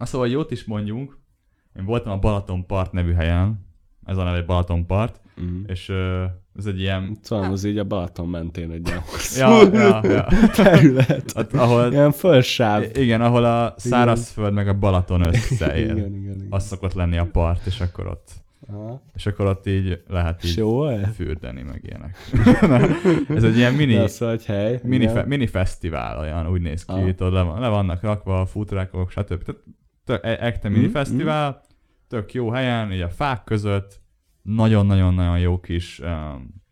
Szóval 0.00 0.28
jót 0.28 0.50
is 0.50 0.64
mondjunk. 0.64 1.18
Én 1.78 1.84
voltam 1.84 2.12
a 2.12 2.18
Balaton 2.18 2.66
Part 2.66 2.92
nevű 2.92 3.12
helyen. 3.12 3.66
Ez 4.04 4.16
a 4.16 4.24
neve 4.24 4.42
Balaton 4.42 4.86
Part. 4.86 5.20
Mm. 5.42 5.62
És 5.66 5.88
ö, 5.88 6.24
ez 6.58 6.66
egy 6.66 6.80
ilyen... 6.80 7.16
Szóval 7.22 7.50
az 7.52 7.64
így 7.64 7.78
a 7.78 7.84
Balaton 7.84 8.28
mentén 8.28 8.70
egy 8.70 8.86
ilyen 8.88 9.02
Ja, 9.36 9.62
ja, 9.72 10.00
ja. 10.02 10.26
terület. 10.54 11.32
Ott, 11.36 11.52
ahol, 11.52 11.92
Ilyen 11.92 12.12
fölsáv. 12.12 12.84
igen, 12.94 13.20
ahol 13.20 13.44
a 13.44 13.74
szárazföld 13.76 14.52
meg 14.52 14.68
a 14.68 14.74
Balaton 14.78 15.26
összeér. 15.26 15.84
Igen, 15.84 15.96
igen, 15.96 16.14
igen. 16.14 16.46
Az 16.50 16.66
szokott 16.66 16.92
lenni 16.92 17.16
a 17.18 17.28
part, 17.32 17.66
és 17.66 17.80
akkor 17.80 18.06
ott, 18.06 18.28
Aha. 18.72 19.02
és 19.14 19.26
akkor 19.26 19.46
ott 19.46 19.66
így 19.66 20.02
lehet 20.08 20.44
így 20.44 20.60
volt? 20.60 21.14
fürdeni, 21.14 21.62
meg 21.62 21.80
ilyenek. 21.84 22.16
ez 23.36 23.42
egy 23.44 23.56
ilyen 23.56 23.74
mini, 23.74 23.96
hogy 24.18 24.44
hely. 24.44 24.80
mini, 24.82 25.08
fe, 25.08 25.24
mini 25.24 25.46
fesztivál 25.46 26.18
olyan, 26.18 26.48
úgy 26.48 26.60
néz 26.60 26.84
ki, 26.84 27.06
itt 27.06 27.22
ott 27.22 27.32
le, 27.32 27.42
van, 27.42 27.60
le 27.60 27.68
vannak 27.68 28.02
rakva 28.02 28.40
a 28.40 28.46
futrákok, 28.46 29.10
stb. 29.10 29.42
Tehát 29.44 29.62
tök, 30.04 30.24
e- 30.24 30.38
ekte 30.46 30.68
mini 30.68 30.84
Mhm, 30.84 30.92
fesztivál, 30.92 31.60
tök 32.08 32.32
jó 32.34 32.50
helyen, 32.50 32.92
így 32.92 33.00
a 33.00 33.08
fák 33.08 33.44
között, 33.44 34.00
nagyon-nagyon-nagyon 34.46 35.38
jó 35.38 35.60
kis 35.60 36.00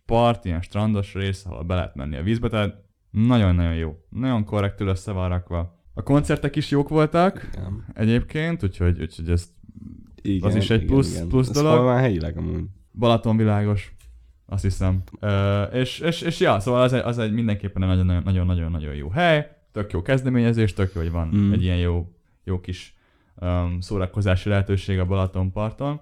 part, 0.06 0.44
ilyen 0.44 0.60
strandos 0.62 1.14
rész, 1.14 1.44
ahol 1.46 1.62
be 1.62 1.74
lehet 1.74 1.94
menni 1.94 2.16
a 2.16 2.22
vízbe, 2.22 2.48
tehát 2.48 2.82
nagyon-nagyon 3.10 3.74
jó. 3.74 3.96
Nagyon 4.08 4.44
korrektül 4.44 4.88
össze 4.88 5.12
van 5.12 5.28
rakva. 5.28 5.82
A 5.94 6.02
koncertek 6.02 6.56
is 6.56 6.70
jók 6.70 6.88
voltak 6.88 7.48
Igen. 7.52 7.84
egyébként, 7.94 8.62
úgyhogy, 8.62 9.00
úgyhogy 9.00 9.30
ez 9.30 9.48
Igen, 10.22 10.48
Az 10.48 10.56
is 10.56 10.70
egy 10.70 10.82
igen, 10.82 10.92
plusz- 10.92 11.14
igen. 11.14 11.28
plusz 11.28 11.48
Ez 11.48 11.54
dolog. 11.54 11.72
hol 11.72 11.84
van 11.84 11.98
helyileg 11.98 12.36
amúgy? 12.36 12.64
Balatonvilágos, 12.92 13.94
azt 14.46 14.62
hiszem. 14.62 15.02
Ö, 15.20 15.62
és, 15.62 15.98
és, 15.98 16.20
és, 16.20 16.40
ja, 16.40 16.60
szóval 16.60 16.82
az 16.82 16.92
egy, 16.92 17.02
az 17.04 17.18
egy 17.18 17.32
mindenképpen 17.32 17.90
egy 17.90 18.04
nagyon-nagyon-nagyon 18.04 18.94
jó 18.94 19.08
hely, 19.08 19.50
tök 19.72 19.92
jó 19.92 20.02
kezdeményezés, 20.02 20.72
tök 20.72 20.90
jó, 20.94 21.00
hogy 21.00 21.10
van 21.10 21.28
mm. 21.34 21.52
egy 21.52 21.62
ilyen 21.62 21.76
jó, 21.76 22.08
jó 22.44 22.60
kis 22.60 22.96
um, 23.36 23.80
szórakozási 23.80 24.48
lehetőség 24.48 24.98
a 24.98 25.06
Balatonparton. 25.06 26.00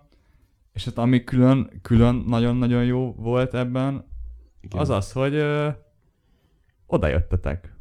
És 0.72 0.84
hát 0.84 0.98
ami 0.98 1.24
külön, 1.24 1.70
külön 1.82 2.14
nagyon-nagyon 2.26 2.84
jó 2.84 3.14
volt 3.16 3.54
ebben, 3.54 4.04
Igen. 4.60 4.80
az 4.80 4.90
az, 4.90 5.12
hogy 5.12 5.34
ö, 5.34 5.68
oda 6.86 7.06
jöttetek. 7.06 7.74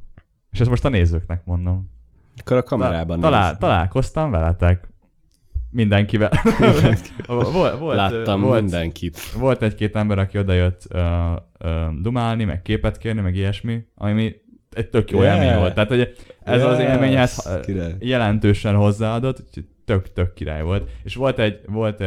És 0.52 0.60
ezt 0.60 0.70
most 0.70 0.86
a 0.86 0.90
nézőknek 0.90 1.46
mondom. 1.46 1.90
Akkor 2.38 2.58
a 2.58 2.64
kamerában 2.64 3.20
Talál, 3.20 3.48
nézd. 3.48 3.60
találkoztam 3.60 4.32
veletek. 4.32 4.90
Mindenkivel. 5.70 6.32
volt, 7.28 7.78
volt, 7.80 7.96
Láttam 7.96 8.42
volt, 8.42 8.62
mindenkit. 8.62 9.32
volt 9.32 9.62
egy-két 9.62 9.96
ember, 9.96 10.20
aki 10.20 10.38
odajött 10.38 10.88
uh, 10.94 11.02
uh, 11.60 12.02
dumálni, 12.02 12.44
meg 12.44 12.62
képet 12.62 12.98
kérni, 12.98 13.22
meg 13.22 13.36
ilyesmi, 13.36 13.86
ami 13.96 14.36
egy 14.72 14.90
tök 14.90 15.12
jó 15.12 15.22
Yeah. 15.22 15.44
élmény 15.44 15.58
volt. 15.60 15.74
Tehát, 15.74 15.90
hogy 15.90 16.16
ez 16.44 16.64
az 16.64 16.80
Yes, 16.80 16.88
élményhez 16.90 17.46
uh, 17.50 17.60
király. 17.60 17.96
jelentősen 18.00 18.76
hozzáadott, 18.76 19.40
úgyhogy 19.48 19.68
tök, 19.86 20.12
tök 20.14 20.34
király 20.34 20.62
volt. 20.62 20.90
És 21.04 21.16
volt 21.16 21.40
egy, 21.40 21.60
volt 21.66 22.02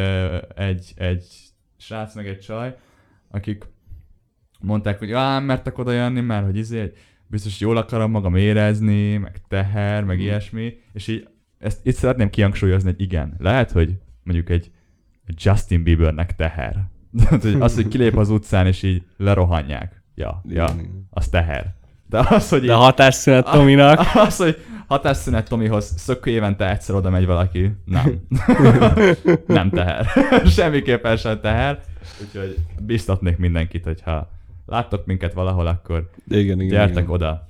egy, 0.56 0.92
egy 0.96 1.24
srác, 1.76 2.14
meg 2.14 2.26
egy 2.28 2.38
csaj, 2.38 2.76
akik 3.30 3.64
mondták, 4.60 4.98
hogy 4.98 5.12
á, 5.12 5.32
nem 5.32 5.44
mertek 5.44 5.78
oda 5.78 5.92
jönni, 5.92 6.20
mert 6.20 6.44
hogy 6.44 6.56
izé, 6.56 6.92
biztos 7.26 7.60
jól 7.60 7.76
akarom 7.76 8.10
magam 8.10 8.34
érezni, 8.36 9.16
meg 9.16 9.40
teher, 9.48 10.04
meg 10.04 10.16
Mhm. 10.16 10.24
ilyesmi, 10.24 10.74
és 10.92 11.08
így 11.08 11.28
ezt 11.58 11.86
itt 11.86 11.94
szeretném 11.94 12.30
kihangsúlyozni, 12.30 12.90
hogy 12.90 13.00
igen, 13.00 13.34
lehet, 13.38 13.70
hogy 13.70 13.98
mondjuk 14.22 14.50
egy, 14.50 14.70
Justin 15.36 15.82
Biebernek 15.82 16.36
teher. 16.36 16.76
Hogy 17.28 17.56
az, 17.60 17.74
hogy 17.74 17.88
kilép 17.88 18.16
az 18.16 18.30
utcán, 18.30 18.66
és 18.66 18.82
így 18.82 19.02
lerohanják. 19.16 20.02
Ja, 20.14 20.42
ja, 20.48 20.74
az 21.10 21.28
teher. 21.28 21.74
De 22.06 22.18
az, 22.28 22.48
hogy 22.48 22.60
így, 22.62 22.66
De 22.66 22.74
a 22.74 22.76
hatásszünet 22.78 23.44
Tominak. 23.44 24.00
az, 24.26 24.36
hogy 24.36 24.56
hatásszünet 24.86 25.48
Tomihoz 25.48 25.94
szökkő 25.96 26.30
évente 26.30 26.70
egyszer 26.70 26.94
oda 26.94 27.10
megy 27.10 27.26
valaki. 27.26 27.70
Nem. 27.84 28.26
nem 29.46 29.70
teher. 29.70 30.06
Semmiképpen 30.56 31.16
sem 31.16 31.40
teher. 31.40 31.82
Úgyhogy 32.20 32.56
biztatnék 32.80 33.36
mindenkit, 33.36 33.84
hogyha 33.84 34.30
láttok 34.66 35.06
minket 35.06 35.32
valahol, 35.32 35.66
akkor 35.66 36.10
Igen, 36.28 36.60
igen. 36.60 36.66
gyertek 36.66 37.02
igen. 37.02 37.10
oda, 37.10 37.44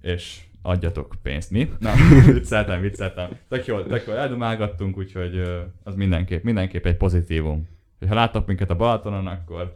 és 0.00 0.40
adjatok 0.62 1.14
pénzt. 1.22 1.50
Mi? 1.50 1.70
Nem, 1.78 1.94
vicceltem, 2.32 2.80
vicceltem. 2.80 3.28
Tök 3.48 3.66
jól, 3.66 3.86
tök 3.86 4.06
jól 4.06 4.16
eldumálgattunk, 4.16 4.96
úgyhogy 4.96 5.42
az 5.82 5.94
mindenképp, 5.94 6.42
mindenképp 6.42 6.86
egy 6.86 6.96
pozitívum. 6.96 7.68
Ha 8.08 8.14
láttok 8.14 8.46
minket 8.46 8.70
a 8.70 8.76
Balatonon, 8.76 9.26
akkor 9.26 9.74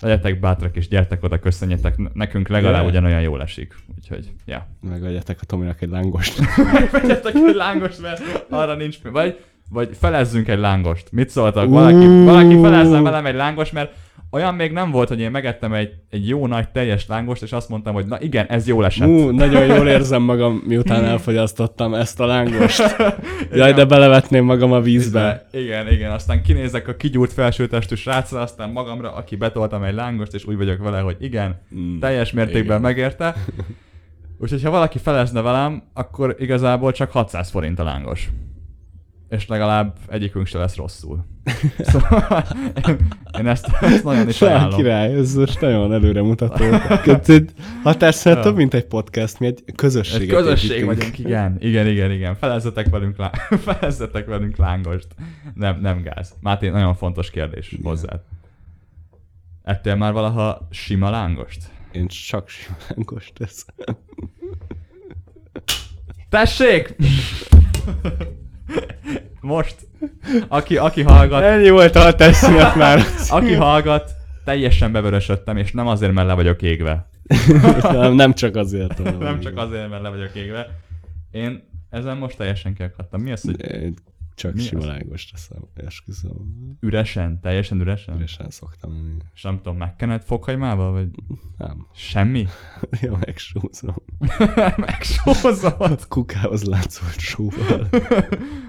legyetek 0.00 0.40
bátrak 0.40 0.76
és 0.76 0.88
gyertek 0.88 1.22
oda, 1.22 1.38
köszönjetek. 1.38 2.12
Nekünk 2.12 2.48
legalább 2.48 2.74
Yeah. 2.74 2.86
ugyanolyan 2.86 3.20
jól 3.20 3.42
esik. 3.42 3.74
Úgyhogy, 3.96 4.32
ja. 4.44 4.66
Megadjátok 4.80 5.36
a 5.40 5.44
Tominak 5.44 5.82
egy 5.82 5.88
lángost. 5.88 6.40
Vegyetek 6.92 7.34
egy 7.34 7.54
lángost, 7.54 8.00
mert 8.00 8.46
arra 8.50 8.74
nincs 8.74 9.02
mi. 9.02 9.10
Vagy, 9.10 9.38
vagy 9.70 9.96
felezzünk 9.98 10.48
egy 10.48 10.58
lángost. 10.58 11.12
Mit 11.12 11.28
szóltak? 11.30 11.68
Valaki, 11.68 12.06
valaki 12.24 12.60
felezzen 12.60 13.02
velem 13.02 13.26
egy 13.26 13.34
lángost, 13.34 13.72
mert 13.72 13.94
olyan 14.30 14.54
még 14.54 14.72
nem 14.72 14.90
volt, 14.90 15.08
hogy 15.08 15.20
én 15.20 15.30
megettem 15.30 15.72
egy, 15.72 15.90
egy 16.10 16.28
jó 16.28 16.46
nagy 16.46 16.68
teljes 16.68 17.06
lángost, 17.06 17.42
és 17.42 17.52
azt 17.52 17.68
mondtam, 17.68 17.94
hogy 17.94 18.06
na 18.06 18.20
igen, 18.20 18.46
ez 18.46 18.66
jól 18.66 18.84
esett. 18.84 19.08
Ú, 19.08 19.30
nagyon 19.30 19.66
jól 19.66 19.88
érzem 19.88 20.22
magam, 20.22 20.62
miután 20.66 21.04
elfogyasztottam 21.04 21.94
ezt 21.94 22.20
a 22.20 22.26
lángost. 22.26 22.96
Jaj, 23.52 23.72
de 23.72 23.84
belevetném 23.84 24.44
magam 24.44 24.72
a 24.72 24.80
vízbe. 24.80 25.46
Igen, 25.52 25.92
igen, 25.92 26.10
aztán 26.10 26.42
kinézek 26.42 26.88
a 26.88 26.96
kigyúrt 26.96 27.32
felsőtestű 27.32 27.94
srácra, 27.94 28.40
aztán 28.40 28.70
magamra, 28.70 29.12
aki 29.14 29.36
betoltam 29.36 29.82
egy 29.82 29.94
lángost, 29.94 30.34
és 30.34 30.44
úgy 30.44 30.56
vagyok 30.56 30.78
vele, 30.78 31.00
hogy 31.00 31.16
igen, 31.20 31.64
Mm, 31.74 31.98
teljes 31.98 32.32
mértékben 32.32 32.64
igen. 32.64 32.80
megérte. 32.80 33.34
Úgyhogy 34.40 34.62
ha 34.62 34.70
valaki 34.70 34.98
felezne 34.98 35.40
velem, 35.40 35.82
akkor 35.94 36.36
igazából 36.38 36.92
csak 36.92 37.10
600 37.10 37.50
forint 37.50 37.78
a 37.78 37.84
lángos. 37.84 38.28
És 39.28 39.46
legalább 39.46 39.96
egyikünk 40.08 40.46
se 40.46 40.58
lesz 40.58 40.76
rosszul. 40.76 41.24
Szóval 41.78 42.46
én 43.38 43.46
ezt, 43.46 43.68
ezt 43.80 44.04
nagyon 44.04 44.28
is 44.28 44.42
ajánlom. 44.42 44.76
király, 44.76 45.14
ez 45.14 45.34
most 45.34 45.60
nagyon 45.60 45.92
előremutató. 45.92 46.64
Hatásszünet 47.82 48.42
több, 48.42 48.56
mint 48.56 48.74
egy 48.74 48.86
podcast, 48.86 49.38
mi 49.38 49.46
egy 49.46 49.62
közösség. 49.76 50.20
Egy 50.20 50.36
közösség 50.36 50.84
vagyunk, 50.84 51.18
igen. 51.18 51.56
Igen, 51.58 51.86
igen, 51.86 52.10
igen. 52.10 52.34
Felezzetek 52.34 52.88
velünk, 52.88 53.16
lá... 53.16 53.30
Felezzetek 53.66 54.26
velünk 54.26 54.56
lángost. 54.56 55.06
Nem, 55.54 55.80
nem 55.80 56.02
gáz. 56.02 56.34
Máté, 56.40 56.68
nagyon 56.68 56.94
fontos 56.94 57.30
kérdés 57.30 57.72
Igen. 57.72 57.84
hozzád. 57.84 58.20
Ettél 59.62 59.94
már 59.94 60.12
valaha 60.12 60.68
sima 60.70 61.10
lángost? 61.10 61.70
Én 61.92 62.06
csak 62.06 62.48
sima 62.48 62.76
lángost 62.88 63.32
teszem. 63.34 63.96
Tessék! 66.28 66.94
Most, 69.40 69.76
aki, 70.48 70.76
aki 70.76 71.02
hallgat, 71.02 71.42
Ennyi 71.42 71.70
volt 71.70 71.96
a 71.96 72.14
teszmiat 72.14 72.74
már. 72.74 73.00
aki 73.28 73.54
hallgat, 73.54 74.10
teljesen 74.44 74.92
bevörösödtem, 74.92 75.56
és 75.56 75.72
nem 75.72 75.86
azért, 75.86 76.12
mert 76.12 76.26
le 76.26 76.34
vagyok 76.34 76.62
égve. 76.62 77.08
nem, 77.82 78.14
nem 78.14 78.32
csak 78.34 78.56
azért. 78.56 79.18
Nem 79.18 79.40
csak 79.40 79.56
azért, 79.58 79.88
mert 79.90 80.02
le 80.02 80.08
vagyok 80.08 80.34
égve. 80.34 80.68
Én 81.30 81.68
ezen 81.90 82.16
most 82.16 82.36
teljesen 82.36 82.74
kiakadtam. 82.74 83.20
Mi 83.20 83.32
az, 83.32 83.42
hogy 83.42 83.92
Csak 84.36 84.54
Mi 84.54 84.60
sima 84.60 84.84
lángos 84.84 85.26
teszem, 85.26 85.58
esküszöm. 85.74 86.76
üresen? 86.80 87.40
Teljesen 87.40 87.80
üresen? 87.80 88.16
Üresen 88.16 88.50
szoktam 88.50 88.92
enni. 88.92 89.16
És 89.34 89.42
nem 89.42 89.56
tudom, 89.56 89.76
megkened 89.76 90.22
fokhagymával, 90.22 90.92
vagy 90.92 91.08
Nem, 91.56 91.86
semmi? 91.94 92.46
ja, 93.02 93.16
megsúzom. 93.20 93.94
Megsózod? 94.76 96.06
Kukához 96.08 96.64
látszott 96.64 97.18
sóval. 97.18 97.88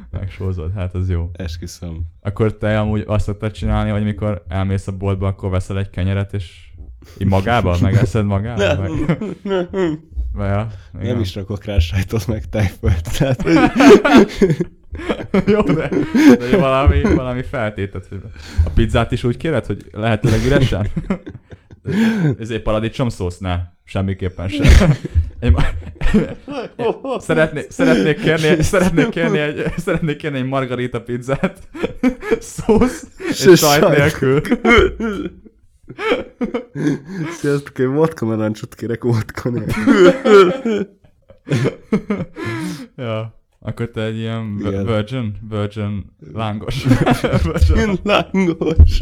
Megsózod, 0.10 0.74
hát 0.74 0.94
az 0.94 1.10
jó. 1.10 1.30
Esküszöm. 1.34 2.06
Akkor 2.22 2.58
te 2.58 2.80
amúgy 2.80 3.04
azt 3.08 3.26
szoktad 3.26 3.52
csinálni, 3.52 3.90
hogy 3.90 4.04
mikor 4.04 4.46
elmész 4.48 4.88
a 4.88 4.98
boltba, 4.98 5.28
akkor 5.28 5.50
veszel 5.50 5.78
egy 5.80 5.90
kenyeret, 5.90 6.34
és 6.34 6.72
így 7.18 7.28
magába? 7.28 7.78
Megeszed 7.82 8.26
magába? 8.26 8.82
Meg... 8.82 9.18
Ja, 10.40 10.68
Nem 10.92 11.20
is 11.20 11.36
rakok 11.36 11.64
rá 11.64 11.80
sajtot 11.80 12.28
meg 12.28 12.50
tejfölt, 12.50 13.18
tehát 13.18 13.42
hogy 13.42 13.56
Jó, 15.54 15.62
de, 15.62 15.90
de 16.40 16.58
valami, 16.58 17.02
valami 17.02 17.44
feltétet, 17.44 18.08
a 18.66 18.70
pizzát 18.70 19.12
is 19.12 19.24
úgy 19.24 19.38
kéred, 19.38 19.66
hogy 19.66 19.86
lehetőleg 19.92 20.46
üresen? 20.46 20.88
Ezért 22.40 22.62
paradicsom 22.62 23.10
szósz? 23.10 23.38
Ne, 23.38 23.56
semmiképpen 23.84 24.48
sem. 24.48 24.92
Én, 25.40 25.56
szeretnék, 27.18 27.72
szeretnék, 27.72 28.20
kérni, 28.22 28.64
szeretnék, 28.64 29.10
kérni 29.10 29.38
egy, 29.40 29.64
szeretnék 29.78 30.18
kérni 30.18 30.38
egy 30.38 30.46
margarita 30.46 31.02
pizzát, 31.02 31.68
szósz 32.40 33.08
és, 33.30 33.60
sajt. 33.60 33.90
nélkül. 33.90 34.42
Sziasztok, 37.40 37.80
én 37.80 37.94
vodka 37.94 38.26
narancsot 38.26 38.76
kérek 38.76 39.04
vodka. 39.04 39.52
Ja. 42.96 43.36
Akkor 43.60 43.90
te 43.90 44.04
egy 44.04 44.18
ilyen 44.18 44.58
Igen. 44.60 44.86
virgin, 44.86 45.38
virgin 45.50 46.16
lángos. 46.34 46.84
virgin 47.44 48.00
Lángos. 48.04 49.02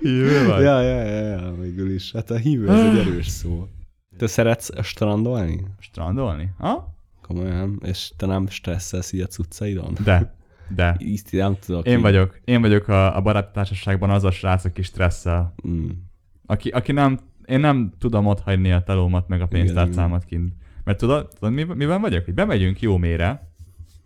hívő 0.00 0.46
vagy? 0.46 0.62
Ja, 0.62 0.80
ja, 0.80 1.02
ja, 1.02 1.20
ja, 1.20 1.54
végül 1.60 1.90
is. 1.94 2.12
Hát 2.12 2.30
a 2.30 2.36
hívő 2.36 2.68
ez 2.68 2.80
egy 2.80 2.98
erős 2.98 3.28
szó. 3.28 3.68
Te 4.16 4.26
szeretsz 4.26 4.82
strandolni? 4.82 5.64
Strandolni? 5.78 6.50
Ha? 6.58 6.94
Komolyan? 7.22 7.80
És 7.84 8.12
te 8.16 8.26
nem 8.26 8.48
stresszelsz 8.48 9.12
így 9.12 9.20
a 9.20 9.26
cuccaidon? 9.26 9.96
De. 10.04 10.34
De. 10.68 10.96
Nem 11.30 11.56
tudok. 11.58 11.86
Én 11.86 12.00
vagyok, 12.00 12.40
én 12.44 12.60
vagyok 12.60 12.88
a, 12.88 13.16
a 13.16 13.20
baráti 13.20 13.50
társaságban 13.52 14.10
az 14.10 14.24
a 14.24 14.30
srác, 14.30 14.64
aki 14.64 14.82
stresszel. 14.82 15.54
Mm. 15.68 15.88
Aki, 16.46 16.68
aki 16.68 16.92
nem, 16.92 17.18
én 17.44 17.60
nem 17.60 17.92
tudom 17.98 18.26
ott 18.26 18.40
hagyni 18.40 18.72
a 18.72 18.82
telómat, 18.82 19.28
meg 19.28 19.40
a 19.40 19.46
pénztárcámat 19.46 20.24
kint. 20.24 20.52
Mert 20.84 20.98
tudod, 20.98 21.28
tudod 21.38 21.54
mi, 21.54 21.62
miben 21.62 22.00
vagyok? 22.00 22.24
Hogy 22.24 22.34
bemegyünk 22.34 22.80
jó 22.80 22.96
mére, 22.96 23.48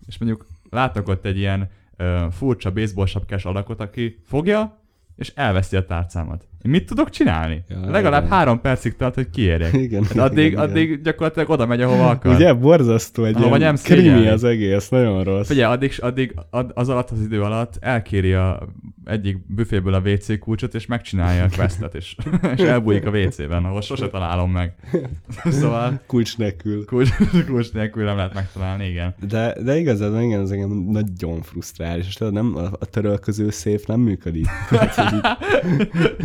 és 0.06 0.18
mondjuk 0.18 0.46
látok 0.70 1.08
ott 1.08 1.24
egy 1.24 1.38
ilyen 1.38 1.70
ö, 1.96 2.26
furcsa 2.30 2.72
baseball 2.72 3.06
sapkás 3.06 3.44
alakot, 3.44 3.80
aki 3.80 4.18
fogja, 4.24 4.78
és 5.16 5.32
elveszi 5.34 5.76
a 5.76 5.86
tárcámat. 5.86 6.48
Én 6.64 6.70
mit 6.70 6.86
tudok 6.86 7.10
csinálni? 7.10 7.62
Ja, 7.68 7.90
Legalább 7.90 8.24
igen. 8.24 8.36
három 8.36 8.60
percig 8.60 8.96
tart, 8.96 9.14
hogy 9.14 9.30
kiérjek. 9.30 9.72
Igen, 9.88 10.04
Hát 10.04 10.16
addig, 10.16 10.38
igen, 10.44 10.50
igen. 10.52 10.70
addig 10.70 11.02
gyakorlatilag 11.02 11.50
oda 11.50 11.66
megy, 11.66 11.80
ahova 11.80 12.08
akar. 12.08 12.34
Ugye, 12.34 12.52
borzasztó 12.52 13.24
egy 13.24 13.36
Ahova 13.36 13.56
nem 13.58 13.76
krimi 13.76 14.26
az 14.26 14.44
egész, 14.44 14.88
nagyon 14.88 15.24
rossz. 15.24 15.46
Figyelj, 15.46 15.72
addig, 15.72 15.92
addig 15.98 16.34
ad, 16.50 16.70
az 16.74 16.88
alatt 16.88 17.10
az 17.10 17.20
idő 17.20 17.42
alatt 17.42 17.76
elkéri 17.80 18.32
a 18.32 18.68
egyik 19.04 19.54
büféből 19.54 19.94
a 19.94 20.00
WC 20.04 20.38
kulcsot, 20.38 20.74
és 20.74 20.86
megcsinálja 20.86 21.44
a 21.44 21.48
questet, 21.56 21.94
és, 21.94 22.16
és 22.56 22.60
elbújik 22.62 23.06
a 23.06 23.10
WC-ben, 23.10 23.64
ahol 23.64 23.80
sose 23.80 24.08
találom 24.08 24.50
meg. 24.50 24.74
Szóval 25.44 26.00
Kulcs 26.06 26.38
nélkül. 26.38 26.84
kulcs, 26.84 27.10
kulcs 27.46 27.72
nélkül 27.72 28.04
nem 28.04 28.16
lehet 28.16 28.34
megtalálni, 28.34 28.88
igen. 28.88 29.14
De, 29.28 29.56
de 29.64 29.76
igazán 29.78 30.22
igen, 30.22 30.40
ez 30.40 30.50
engem 30.50 30.68
nagyon 30.90 31.42
frusztrál, 31.42 31.98
és 31.98 32.14
tudod, 32.14 32.32
nem, 32.32 32.56
a, 32.56 32.84
törölköző 32.84 33.50
szép 33.50 33.86
nem 33.86 34.00
működik. 34.00 34.46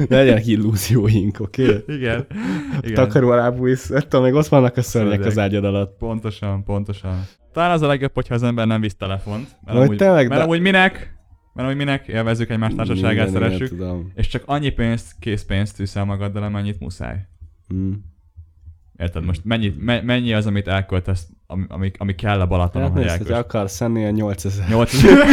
Ne 0.09 0.22
legyenek 0.23 0.47
illúzióink, 0.47 1.39
oké? 1.39 1.63
Okay? 1.63 1.95
Igen. 1.95 2.25
igen. 2.81 2.93
Takaró 2.93 3.29
alá 3.29 3.49
bújsz, 3.49 3.89
ettől 3.89 4.21
még 4.21 4.33
ott 4.33 4.47
vannak 4.47 4.77
a 4.77 4.81
szörnyek 4.81 5.11
Szörnyek. 5.11 5.27
az 5.27 5.37
ágyad 5.37 5.63
alatt. 5.65 5.97
Pontosan, 5.97 6.63
pontosan. 6.63 7.25
Talán 7.53 7.71
az 7.71 7.81
a 7.81 7.87
legjobb, 7.87 8.13
hogyha 8.13 8.33
az 8.33 8.43
ember 8.43 8.67
nem 8.67 8.81
visz 8.81 8.95
telefont. 8.95 9.47
Mert 9.65 9.77
amúgy, 9.77 9.97
tényleg, 9.97 10.27
mert 10.27 10.39
de- 10.39 10.45
amúgy 10.45 10.61
minek? 10.61 10.93
Mert 11.53 11.67
amúgy 11.67 11.77
minek 11.77 12.07
élvezzük 12.07 12.49
egymás 12.49 12.73
társaságát, 12.75 13.11
Igen, 13.11 13.27
igen, 13.27 13.41
szeressük. 13.41 13.67
tudom. 13.67 14.11
És 14.15 14.27
csak 14.27 14.43
annyi 14.45 14.69
pénzt, 14.69 15.15
készpénzt 15.19 15.75
tűszel 15.75 16.05
magaddal, 16.05 16.43
amennyit 16.43 16.79
muszáj. 16.79 17.27
Mm. 17.73 17.91
Érted? 18.97 19.25
Most 19.25 19.41
mennyi, 19.43 19.73
me, 19.79 20.01
mennyi 20.01 20.33
az, 20.33 20.45
amit 20.45 20.67
elköltesz, 20.67 21.27
ami, 21.67 21.91
ami, 21.97 22.15
kell 22.15 22.39
a 22.39 22.47
Balatonon, 22.47 22.93
Hát 22.93 23.17
hogy 23.17 23.27
hogy 23.27 23.35
akarsz 23.35 23.81
enni 23.81 24.05
a 24.05 24.09
8000. 24.09 24.67
8 24.69 24.93
igen, 25.03 25.27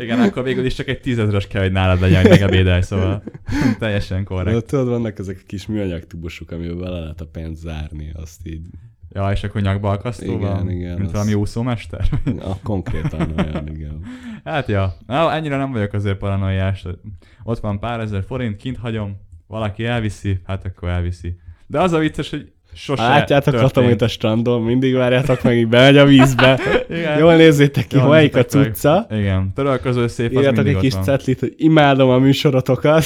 igen, 0.00 0.20
akkor 0.20 0.42
végül 0.42 0.64
is 0.64 0.74
csak 0.74 0.88
egy 0.88 1.00
tízezres 1.00 1.46
kell, 1.46 1.62
hogy 1.62 1.72
nálad 1.72 2.00
legyen, 2.00 2.20
hogy 2.20 2.30
megebédelj, 2.30 2.80
szóval 2.80 3.22
teljesen 3.78 4.18
De 4.18 4.24
korrekt. 4.24 4.66
tudod, 4.66 4.88
vannak 4.88 5.18
ezek 5.18 5.36
a 5.40 5.44
kis 5.46 5.66
műanyag 5.66 6.06
tubusok, 6.06 6.50
amivel 6.50 6.74
bele 6.76 6.98
lehet 6.98 7.20
a 7.20 7.26
pénzt 7.26 7.60
zárni, 7.60 8.12
azt 8.14 8.46
így, 8.46 8.66
Ja, 9.14 9.30
és 9.30 9.44
akkor 9.44 9.60
nyakba 9.60 9.90
akasztóval, 9.90 10.60
Igen, 10.62 10.70
igen, 10.70 10.94
mint 10.94 11.06
az- 11.06 11.12
valami 11.12 11.34
úszómester. 11.34 12.08
a, 12.40 12.58
konkrétan 12.62 13.32
olyan, 13.38 13.68
igen. 13.68 14.00
hát 14.44 14.68
ja, 14.68 14.94
Na, 15.06 15.32
ennyire 15.32 15.56
nem 15.56 15.72
vagyok 15.72 15.92
azért 15.92 16.18
paranoiás. 16.18 16.86
Ott 17.42 17.60
van 17.60 17.78
pár 17.78 18.00
ezer 18.00 18.24
forint, 18.24 18.56
kint 18.56 18.76
hagyom, 18.76 19.16
valaki 19.46 19.84
elviszi, 19.84 20.40
hát 20.44 20.64
akkor 20.64 20.88
elviszi. 20.88 21.36
De 21.66 21.80
az 21.80 21.92
a 21.92 21.98
vicces, 21.98 22.30
hogy 22.30 22.52
sose 22.74 23.02
Látjátok 23.02 23.52
történt. 23.52 23.72
Katomit 23.72 24.02
a 24.02 24.08
strandon, 24.08 24.62
mindig 24.62 24.94
várjátok 24.94 25.42
meg, 25.42 25.56
így 25.56 25.68
bemegy 25.68 25.96
a 25.96 26.04
vízbe. 26.04 26.60
Igen. 26.90 27.18
Jól 27.18 27.36
nézzétek 27.36 27.86
ki, 27.86 27.96
melyik 27.96 28.36
a 28.36 28.44
cucca. 28.44 29.06
Igen, 29.10 29.52
törölköző 29.54 30.06
szép, 30.06 30.36
az 30.36 30.44
mindig 30.44 30.74
egy 30.74 30.80
kis 30.80 30.92
van. 30.94 31.02
cetlit, 31.02 31.40
hogy 31.40 31.54
imádom 31.56 32.08
a 32.08 32.18
műsorotokat, 32.18 33.04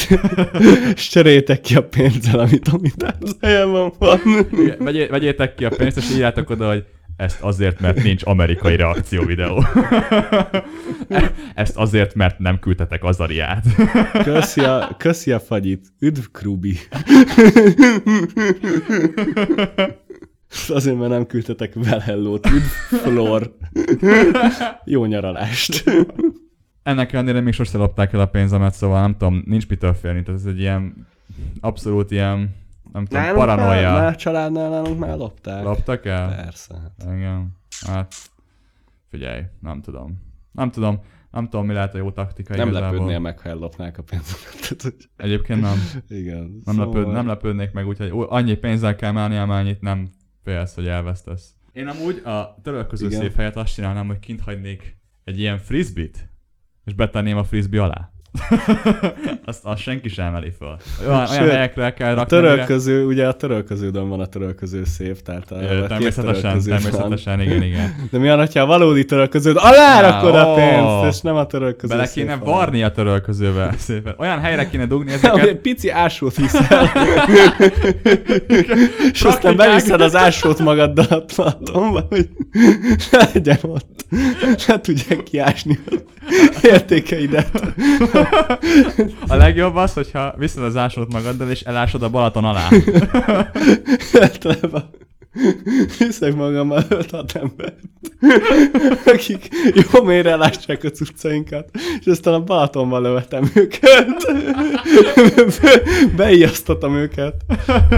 és 0.95 1.09
cseréljétek 1.09 1.61
ki 1.61 1.77
a 1.77 1.83
pénzzel, 1.83 2.39
amit, 2.39 2.69
amit 2.69 3.15
az 3.21 3.37
helyemben 3.41 3.93
van. 3.99 4.21
Igen, 4.53 4.77
vegyé, 4.79 5.07
vegyétek 5.07 5.55
ki 5.55 5.65
a 5.65 5.71
pénzt, 5.77 5.97
és 5.97 6.11
írjátok 6.11 6.51
oda, 6.51 6.69
hogy 6.69 6.85
ezt 7.17 7.41
azért, 7.41 7.81
mert 7.81 8.03
nincs 8.03 8.23
amerikai 8.25 8.77
reakció 8.77 9.25
videó. 9.25 9.65
Ezt 11.55 11.77
azért, 11.77 12.15
mert 12.15 12.39
nem 12.39 12.59
küldtetek 12.59 13.05
az 13.05 13.21
ariát. 13.21 13.65
Köszi 14.23 14.61
a, 14.61 14.95
köszi 14.99 15.33
a 15.33 15.41
fagyit. 15.41 15.87
Üdv, 15.99 16.25
Krubi. 16.33 16.77
Azért, 20.69 20.99
mert 20.99 21.11
nem 21.11 21.27
küldtetek 21.27 21.75
Velhellót. 21.75 22.47
Üdv, 22.47 22.99
Flor. 23.03 23.57
Jó 24.85 25.05
nyaralást. 25.05 25.85
Ennek 26.83 27.13
ellenére 27.13 27.41
még 27.41 27.53
sose 27.53 27.79
lopták 27.79 28.13
el 28.13 28.21
a 28.21 28.27
pénzemet, 28.27 28.75
szóval 28.75 29.01
nem 29.01 29.17
tudom, 29.17 29.43
nincs 29.47 29.69
mitől 29.69 29.95
félni. 29.95 30.23
Tehát 30.23 30.41
ez 30.41 30.47
egy 30.47 30.59
ilyen 30.61 31.07
abszolút 31.61 32.11
ilyen, 32.11 32.55
nem 32.93 33.05
tudom, 33.05 33.23
Nálunk 33.23 33.47
Már, 33.47 33.57
paranoia. 33.57 33.93
már 33.93 34.17
családnál 34.17 34.71
nálunk 34.71 34.99
már 34.99 35.17
lopták. 35.17 35.63
Loptak 35.65 36.05
el? 36.05 36.35
Persze. 36.35 36.75
hát. 36.75 37.15
Igen. 37.17 37.57
Hát, 37.87 38.15
figyelj, 39.09 39.43
nem 39.61 39.81
tudom. 39.81 40.23
Nem 40.53 40.71
tudom, 40.71 41.01
nem 41.31 41.45
tudom, 41.49 41.67
mi 41.67 41.73
lehet 41.73 41.95
a 41.95 41.99
jó 41.99 42.11
taktika 42.11 42.57
Nem 42.57 42.69
igazából. 42.69 42.91
lepődnél 42.93 43.19
meg, 43.19 43.39
ha 43.41 43.49
ellopnák 43.49 43.99
a 43.99 44.03
pénzemet. 44.03 44.59
Tehát, 44.61 44.83
hogy 44.83 44.95
Egyébként 45.17 45.61
nem. 45.61 45.79
igen. 46.09 46.61
Nem, 46.65 46.75
szóval- 46.75 46.87
lepőd, 46.87 47.13
nem 47.13 47.27
lepődnék 47.27 47.73
meg, 47.73 47.87
úgyhogy 47.87 48.11
annyi 48.29 48.55
pénzzel 48.55 48.97
kell 48.97 49.13
menni, 49.13 49.37
amennyit 49.37 49.81
nem 49.81 50.09
félsz, 50.43 50.75
hogy 50.75 50.87
elvesztesz. 50.87 51.55
Én 51.73 51.87
amúgy 51.89 52.19
a 52.25 52.57
törölköző 52.63 53.11
szép 53.11 53.35
helyett 53.37 53.57
azt 53.57 53.75
csinálnám, 53.75 54.07
hogy 54.07 54.19
kint 54.19 54.41
hagynék 54.41 54.97
egy 55.25 55.39
ilyen 55.39 55.59
frisbit, 55.59 56.29
és 56.85 56.95
betenném 56.95 57.37
a 57.37 57.45
frisbee 57.45 57.83
alá. 57.83 58.11
azt, 59.45 59.61
azt 59.63 59.81
senki 59.83 60.09
sem 60.09 60.25
emeli 60.27 60.53
föl. 60.59 60.77
Olyan, 61.01 61.13
olyan 61.13 61.27
Sőt, 61.27 61.51
helyekre 61.51 61.93
kell 61.95 62.13
A 62.13 62.15
rakni, 62.15 62.37
amire- 62.37 62.53
törölköző, 62.55 63.05
ugye 63.07 63.27
a 63.29 63.33
törölköződön 63.33 64.09
van 64.09 64.21
a 64.21 64.27
törölköző 64.27 64.85
szép, 64.85 65.23
tehát 65.23 65.51
a 65.51 65.55
Ö, 65.63 65.87
Természetesen, 65.87 66.35
törölköző 66.35 66.71
van. 66.71 66.81
természetesen, 66.81 67.41
igen, 67.41 67.63
igen. 67.63 67.95
De 68.11 68.19
mi 68.19 68.29
van, 68.29 68.39
hogyha 68.39 68.61
a 68.61 68.67
valódi 68.67 69.05
törölköződ 69.05 69.57
alá 69.59 70.01
rakod 70.01 70.35
a 70.35 70.55
pénzt, 70.55 71.17
és 71.17 71.21
nem 71.23 71.37
a 71.37 71.47
törölköző 71.47 71.95
Bele 71.95 72.09
kéne 72.09 72.33
alá. 72.33 72.43
varni 72.43 72.83
a 72.83 72.91
törölközővel 72.91 73.73
szépen. 73.87 74.15
Olyan 74.19 74.41
helyre 74.41 74.69
kéne 74.69 74.87
dugni 74.87 75.13
Egy 75.13 75.17
ezeket. 75.25 75.57
pici 75.57 75.91
ásót 75.91 76.37
hiszel. 76.37 76.91
és 79.13 79.23
aztán 79.23 79.57
beviszed 79.57 80.01
az 80.01 80.17
ásót 80.17 80.59
magaddal 80.59 81.07
a 81.09 81.21
Platonba, 81.35 82.07
hogy 82.09 82.29
ne 83.11 83.19
legyen 83.33 83.59
ott. 83.63 84.05
Ne 84.67 84.81
tudják 84.81 85.23
kiásni 85.23 85.79
az 86.55 86.65
értékeidet. 86.65 87.49
A 89.27 89.35
legjobb 89.35 89.75
az, 89.75 89.93
hogyha 89.93 90.35
viszed 90.37 90.63
az 90.63 90.77
ásót 90.77 91.13
magaddal, 91.13 91.51
és 91.51 91.61
elásod 91.61 92.03
a 92.03 92.09
Balaton 92.09 92.45
alá. 92.45 92.69
Általában 94.23 94.91
Viszek 95.99 96.35
magammal 96.35 96.85
öt 96.89 97.11
hat 97.11 97.33
embert, 97.33 97.79
akik 99.05 99.49
jó 99.75 100.03
mélyre 100.03 100.37
lássák 100.37 100.85
a 100.85 100.91
cuccainkat, 100.91 101.71
és 102.01 102.07
aztán 102.07 102.35
a 102.35 102.41
Balatonban 102.41 103.03
lövetem 103.03 103.51
őket. 103.55 104.33
Beijasztatom 106.17 106.95
őket, 106.95 107.35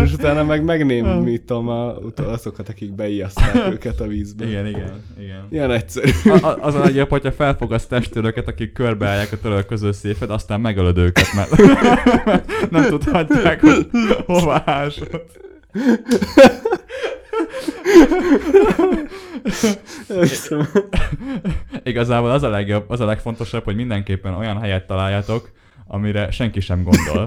és 0.04 0.12
utána 0.12 0.44
meg 0.44 0.64
megnémítom 0.64 1.68
a, 1.68 1.96
azokat, 2.16 2.68
akik 2.68 2.94
beijaszták 2.94 3.54
őket 3.72 4.00
a 4.00 4.07
vízbe. 4.07 4.46
Igen, 4.46 4.66
igen, 4.66 5.02
igen. 5.20 5.46
Ilyen 5.50 5.70
egyszerű. 5.70 6.11
A, 6.24 6.46
a, 6.46 6.59
az 6.61 6.74
a 6.74 6.78
legjobb, 6.78 7.09
hogyha 7.09 7.33
felfogasz 7.33 7.87
testőröket, 7.87 8.48
akik 8.48 8.72
körbeállják 8.72 9.33
a 9.33 9.38
törölköző 9.38 9.92
széfed, 9.92 10.31
aztán 10.31 10.61
megölöd 10.61 10.98
őket, 10.98 11.26
mert 11.35 11.57
nem 12.70 12.85
tudhatják, 12.88 13.61
hogy 13.61 13.87
hova 14.26 14.62
ásod. 14.64 15.22
Igazából 21.85 22.31
az 22.31 22.42
a 22.42 22.48
legjobb, 22.48 22.90
az 22.90 23.01
a 23.01 23.05
legfontosabb, 23.05 23.64
hogy 23.64 23.77
mindenképpen 23.77 24.35
olyan 24.35 24.61
helyet 24.61 24.87
találjatok, 24.87 25.51
amire 25.87 26.31
senki 26.31 26.61
sem 26.61 26.83
gondol. 26.83 27.27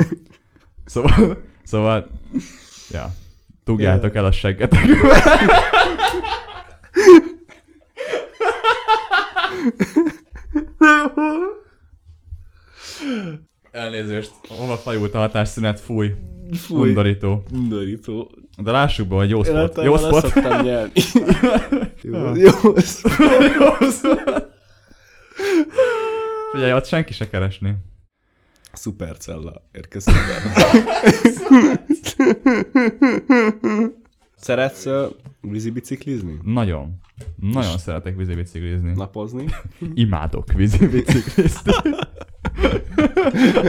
Szóval, 0.86 1.42
szóval, 1.64 2.08
ja, 2.92 3.14
dugjátok 3.64 4.16
el 4.16 4.26
a 4.26 4.32
seggetek. 4.32 4.86
Elnézést, 13.72 14.32
hova 14.48 14.78
fajult 14.78 15.14
a 15.14 15.18
hatásszünet, 15.18 15.80
fúj, 15.80 16.14
Fúj. 16.54 16.88
undorító. 16.88 17.44
Undorító. 17.52 18.32
De 18.58 18.72
lássuk 18.72 19.08
be, 19.08 19.16
hogy 19.16 19.30
jó 19.30 19.44
spot. 19.44 19.56
Életemben 19.56 19.86
Jó 19.86 19.98
spot. 19.98 20.34
nyerni. 20.64 20.92
jó, 22.02 22.36
jó 22.36 22.76
spot. 22.82 24.02
Figyelj, 26.52 26.74
ott 26.74 26.86
senki 26.86 27.14
se 27.14 27.30
keresni. 27.30 27.76
Szupercella 28.74 29.62
érkezik 29.72 30.14
be. 30.14 30.52
Szeretsz 34.36 34.86
uh, 34.86 35.06
vízibiciklizni? 35.42 36.40
Nagyon. 36.44 37.00
Nagyon 37.36 37.78
szeretek 37.78 38.16
vízibiciklizni. 38.16 38.92
Napozni? 38.96 39.46
Imádok 39.94 40.54
vízibiciklizni. 40.54 41.72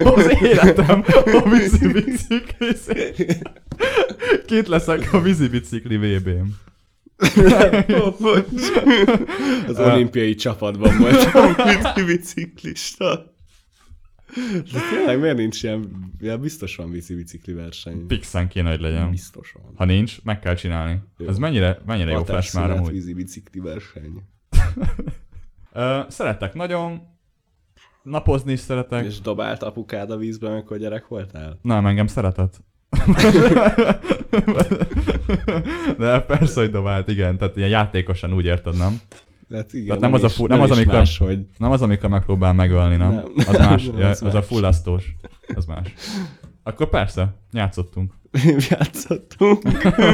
Az 0.04 0.36
életem 0.42 1.04
a 1.24 1.48
vízibiciklizni. 1.48 3.26
Két 4.46 4.68
leszek 4.68 5.12
a 5.12 5.20
vízibicikli 5.20 5.96
VB-n. 5.96 6.54
Az 9.66 9.78
olimpiai 9.78 10.34
csapatban 10.34 10.98
voltam 10.98 11.54
vízibiciklista. 11.66 13.30
De 14.72 14.80
tényleg 14.90 15.20
miért 15.20 15.36
nincs 15.36 15.62
ilyen, 15.62 16.10
ja, 16.20 16.38
biztos 16.38 16.76
van 16.76 16.90
vízibicikli 16.90 17.52
verseny. 17.52 18.06
Pixen 18.06 18.48
kéne, 18.48 18.70
hogy 18.70 18.80
legyen. 18.80 19.10
Biztos 19.10 19.52
van. 19.52 19.72
Ha 19.76 19.84
nincs, 19.84 20.22
meg 20.22 20.40
kell 20.40 20.54
csinálni. 20.54 21.02
Jó. 21.18 21.28
Ez 21.28 21.38
mennyire, 21.38 21.78
mennyire 21.86 22.10
jó 22.10 22.24
flash 22.24 22.54
már 22.54 22.70
amúgy. 22.70 22.90
vízibicikli 22.90 23.60
verseny. 23.60 24.22
Szeretek 26.08 26.54
nagyon. 26.54 27.10
Napozni 28.02 28.52
is 28.52 28.60
szeretek. 28.60 29.04
És 29.04 29.20
dobált 29.20 29.62
apukád 29.62 30.10
a 30.10 30.16
vízbe, 30.16 30.48
amikor 30.50 30.78
gyerek 30.78 31.08
voltál? 31.08 31.58
Nem, 31.62 31.86
engem 31.86 32.06
szeretett. 32.06 32.60
De 35.98 36.20
persze, 36.20 36.60
hogy 36.60 36.70
dobált, 36.70 37.08
igen. 37.08 37.38
Tehát 37.38 37.56
ilyen 37.56 37.68
játékosan 37.68 38.32
úgy 38.34 38.44
érted, 38.44 38.76
nem? 38.76 39.00
Hát 39.52 39.72
igen, 39.72 39.86
Tehát 39.86 40.00
nem 40.00 40.12
az 40.12 40.22
a 40.22 40.28
fu- 40.28 40.48
nem 40.48 40.60
az, 40.60 40.70
amikor- 40.70 40.92
Más, 40.94 41.18
hogy 41.18 41.46
Nem 41.58 41.70
az, 41.70 41.82
amikor 41.82 42.10
megpróbál 42.10 42.52
megölni, 42.52 42.96
nem? 42.96 43.10
Nem. 43.12 43.24
Az 43.36 43.58
más, 43.58 43.86
Nem, 43.86 43.98
ja, 43.98 44.08
az 44.08 44.22
az 44.22 44.34
a 44.34 44.38
más. 44.38 44.46
fullasztós. 44.46 45.14
Az 45.54 45.64
más. 45.64 45.92
Akkor 46.62 46.88
persze, 46.88 47.34
játszottunk. 47.52 48.12
játszottunk. 48.70 49.62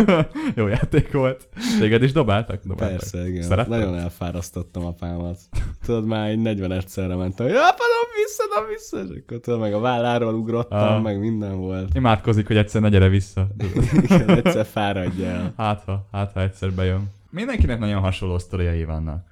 Jó 0.56 0.66
játék 0.66 1.12
volt. 1.12 1.48
Téged 1.80 2.02
is 2.02 2.12
dobáltak? 2.12 2.60
dobáltak. 2.64 2.98
Persze, 2.98 3.28
igen. 3.28 3.42
Szeretted? 3.42 3.78
Nagyon 3.78 3.96
elfárasztottam 3.98 4.84
apámat. 4.84 5.38
Tudod, 5.84 6.06
már 6.06 6.28
egy 6.28 6.38
40 6.38 6.72
egyszerre 6.72 7.14
mentem, 7.14 7.46
hogy 7.46 7.54
apa, 7.54 7.66
dob 7.66 8.14
vissza, 8.24 8.42
dob 8.54 8.68
vissza, 8.68 9.14
és 9.14 9.20
akkor 9.22 9.38
tudod, 9.40 9.60
meg 9.60 9.74
a 9.74 9.78
válláról 9.80 10.34
ugrottam, 10.34 10.78
Ah. 10.78 11.02
meg 11.02 11.18
minden 11.18 11.56
volt. 11.56 11.94
Imádkozik, 11.94 12.46
hogy 12.46 12.56
egyszer 12.56 12.80
ne 12.80 12.88
gyere 12.88 13.08
vissza. 13.08 13.48
Igen, 14.02 14.28
egyszer 14.30 14.66
fáradj 14.66 15.24
el. 15.24 15.52
Hát 15.56 15.82
ha, 15.84 16.08
hát 16.12 16.32
ha 16.32 16.40
egyszer 16.40 16.72
bejön. 16.72 17.10
Mindenkinek 17.30 17.78
nagyon 17.78 18.00
hasonló 18.00 18.38
sztoriai 18.38 18.84
vannak. 18.84 19.26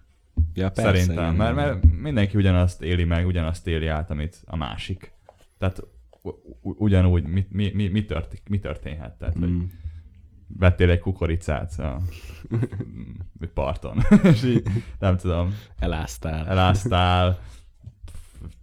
Ja, 0.54 0.70
Szerintem, 0.74 1.14
igen. 1.16 1.34
mert, 1.34 1.54
mert 1.54 1.78
mindenki 2.02 2.36
ugyanazt 2.36 2.82
éli 2.82 3.04
meg, 3.04 3.26
ugyanazt 3.26 3.66
éli 3.66 3.86
át, 3.86 4.10
amit 4.10 4.36
a 4.44 4.56
másik. 4.56 5.12
Tehát 5.58 5.82
ugyanúgy, 6.62 7.26
mi, 7.26 7.46
mi, 7.50 7.70
mi, 7.74 7.88
mi, 7.88 8.04
tört, 8.04 8.42
mi 8.48 8.58
történhet? 8.58 9.12
Tehát, 9.18 9.34
hogy 9.38 9.48
Mm. 9.50 9.62
vettél 10.58 10.90
egy 10.90 10.98
kukoricát 10.98 11.78
a 11.78 12.00
parton, 13.54 13.98
és 14.22 14.42
így, 14.44 14.62
nem 14.98 15.16
tudom, 15.16 15.54
Eláztál. 15.78 16.46
eláztál, 16.46 17.38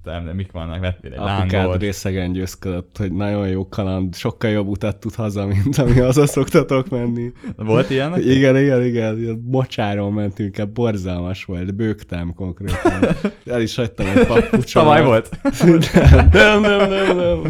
nem, 0.04 0.24
mik 0.24 0.52
vannak, 0.52 0.80
vettél 0.80 1.14
egy 1.14 1.20
lángot, 1.20 1.82
részegen 1.82 2.32
győzködött, 2.32 2.98
hogy 2.98 3.12
nagyon 3.12 3.48
jó 3.48 3.68
kaland, 3.68 4.16
sokkal 4.16 4.50
jobb 4.50 4.68
utat 4.68 4.98
tud 4.98 5.16
haza, 5.16 5.46
mint 5.46 5.78
ami 5.78 6.00
haza 6.00 6.26
szoktatok 6.26 6.90
menni. 6.90 7.32
volt 7.56 7.90
ilyen? 7.90 8.20
Igen, 8.36 8.58
igen, 8.58 8.84
igen, 8.84 9.44
mocsáron 9.46 10.14
mentünk 10.14 10.58
el, 10.58 10.66
borzalmas 10.66 11.46
volt, 11.46 11.76
bőgtem 11.76 12.34
konkrétan. 12.34 13.16
El 13.46 13.62
is 13.62 13.76
hagytam 13.76 14.06
egy 14.06 14.28
papucsomat. 14.28 14.72
Tavaly 14.72 15.04
volt? 15.04 15.30
Nem, 16.32 16.62
nem, 16.62 16.90
nem, 16.90 17.18
nem. 17.18 17.42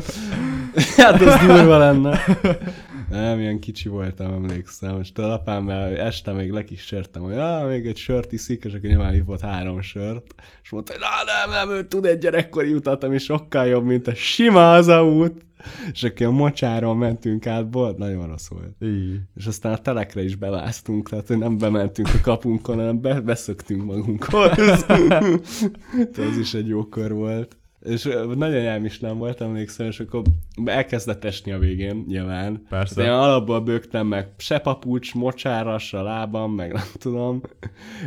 Hát 0.97 1.21
az 1.21 1.45
durva 1.45 1.77
lenne. 1.77 2.19
Nem, 3.09 3.39
ilyen 3.39 3.59
kicsi 3.59 3.89
voltam, 3.89 4.33
emlékszem. 4.33 4.99
És 4.99 5.11
tudod, 5.11 5.31
apámmal 5.31 5.97
este 5.97 6.31
még 6.31 6.51
lekísértem, 6.51 7.21
hogy 7.21 7.37
ah, 7.37 7.67
még 7.67 7.85
egy 7.85 7.97
sört 7.97 8.31
iszik, 8.31 8.63
és 8.63 8.73
akkor 8.73 8.89
nyilván 8.89 9.11
hívott 9.11 9.41
három 9.41 9.81
sört. 9.81 10.35
És 10.63 10.69
mondta, 10.69 10.91
hogy 10.91 11.01
na, 11.01 11.07
nem, 11.51 11.67
nem, 11.67 11.77
ő 11.77 11.87
tud 11.87 12.05
egy 12.05 12.17
gyerekkori 12.17 12.73
utat, 12.73 13.03
ami 13.03 13.17
sokkal 13.17 13.65
jobb, 13.65 13.85
mint 13.85 14.07
a 14.07 14.15
sima 14.15 14.73
az 14.73 14.87
a 14.87 15.05
út. 15.05 15.45
És 15.91 16.03
akkor 16.03 16.25
a 16.25 16.31
mocsáron 16.31 16.97
mentünk 16.97 17.47
át, 17.47 17.65
volt, 17.71 17.97
nagyon 17.97 18.27
rossz 18.27 18.47
volt. 18.47 18.75
Így. 18.79 19.19
És 19.35 19.45
aztán 19.45 19.73
a 19.73 19.77
telekre 19.77 20.23
is 20.23 20.35
bevásztunk, 20.35 21.09
tehát 21.09 21.27
hogy 21.27 21.37
nem 21.37 21.57
bementünk 21.57 22.07
a 22.13 22.21
kapunkon, 22.21 22.75
hanem 22.75 23.01
be, 23.01 23.21
beszöktünk 23.21 23.83
magunkhoz. 23.83 24.85
Ez 26.29 26.37
is 26.39 26.53
egy 26.53 26.67
jó 26.67 26.85
kör 26.85 27.13
volt. 27.13 27.57
És 27.83 28.09
nagyon 28.35 28.65
elmislem 28.65 29.17
volt, 29.17 29.41
emlékszem, 29.41 29.87
és 29.87 29.99
akkor 29.99 30.21
elkezdett 30.65 31.23
esni 31.23 31.51
a 31.51 31.59
végén, 31.59 32.03
nyilván. 32.07 32.65
Persze. 32.69 32.95
De 32.95 33.03
én 33.03 33.13
alapból 33.13 33.59
bőgtem 33.59 34.07
meg 34.07 34.27
se 34.37 34.59
papucs, 34.59 35.13
mocsáras 35.13 35.93
a 35.93 36.03
lábam, 36.03 36.51
meg 36.51 36.73
nem 36.73 36.83
tudom. 36.99 37.41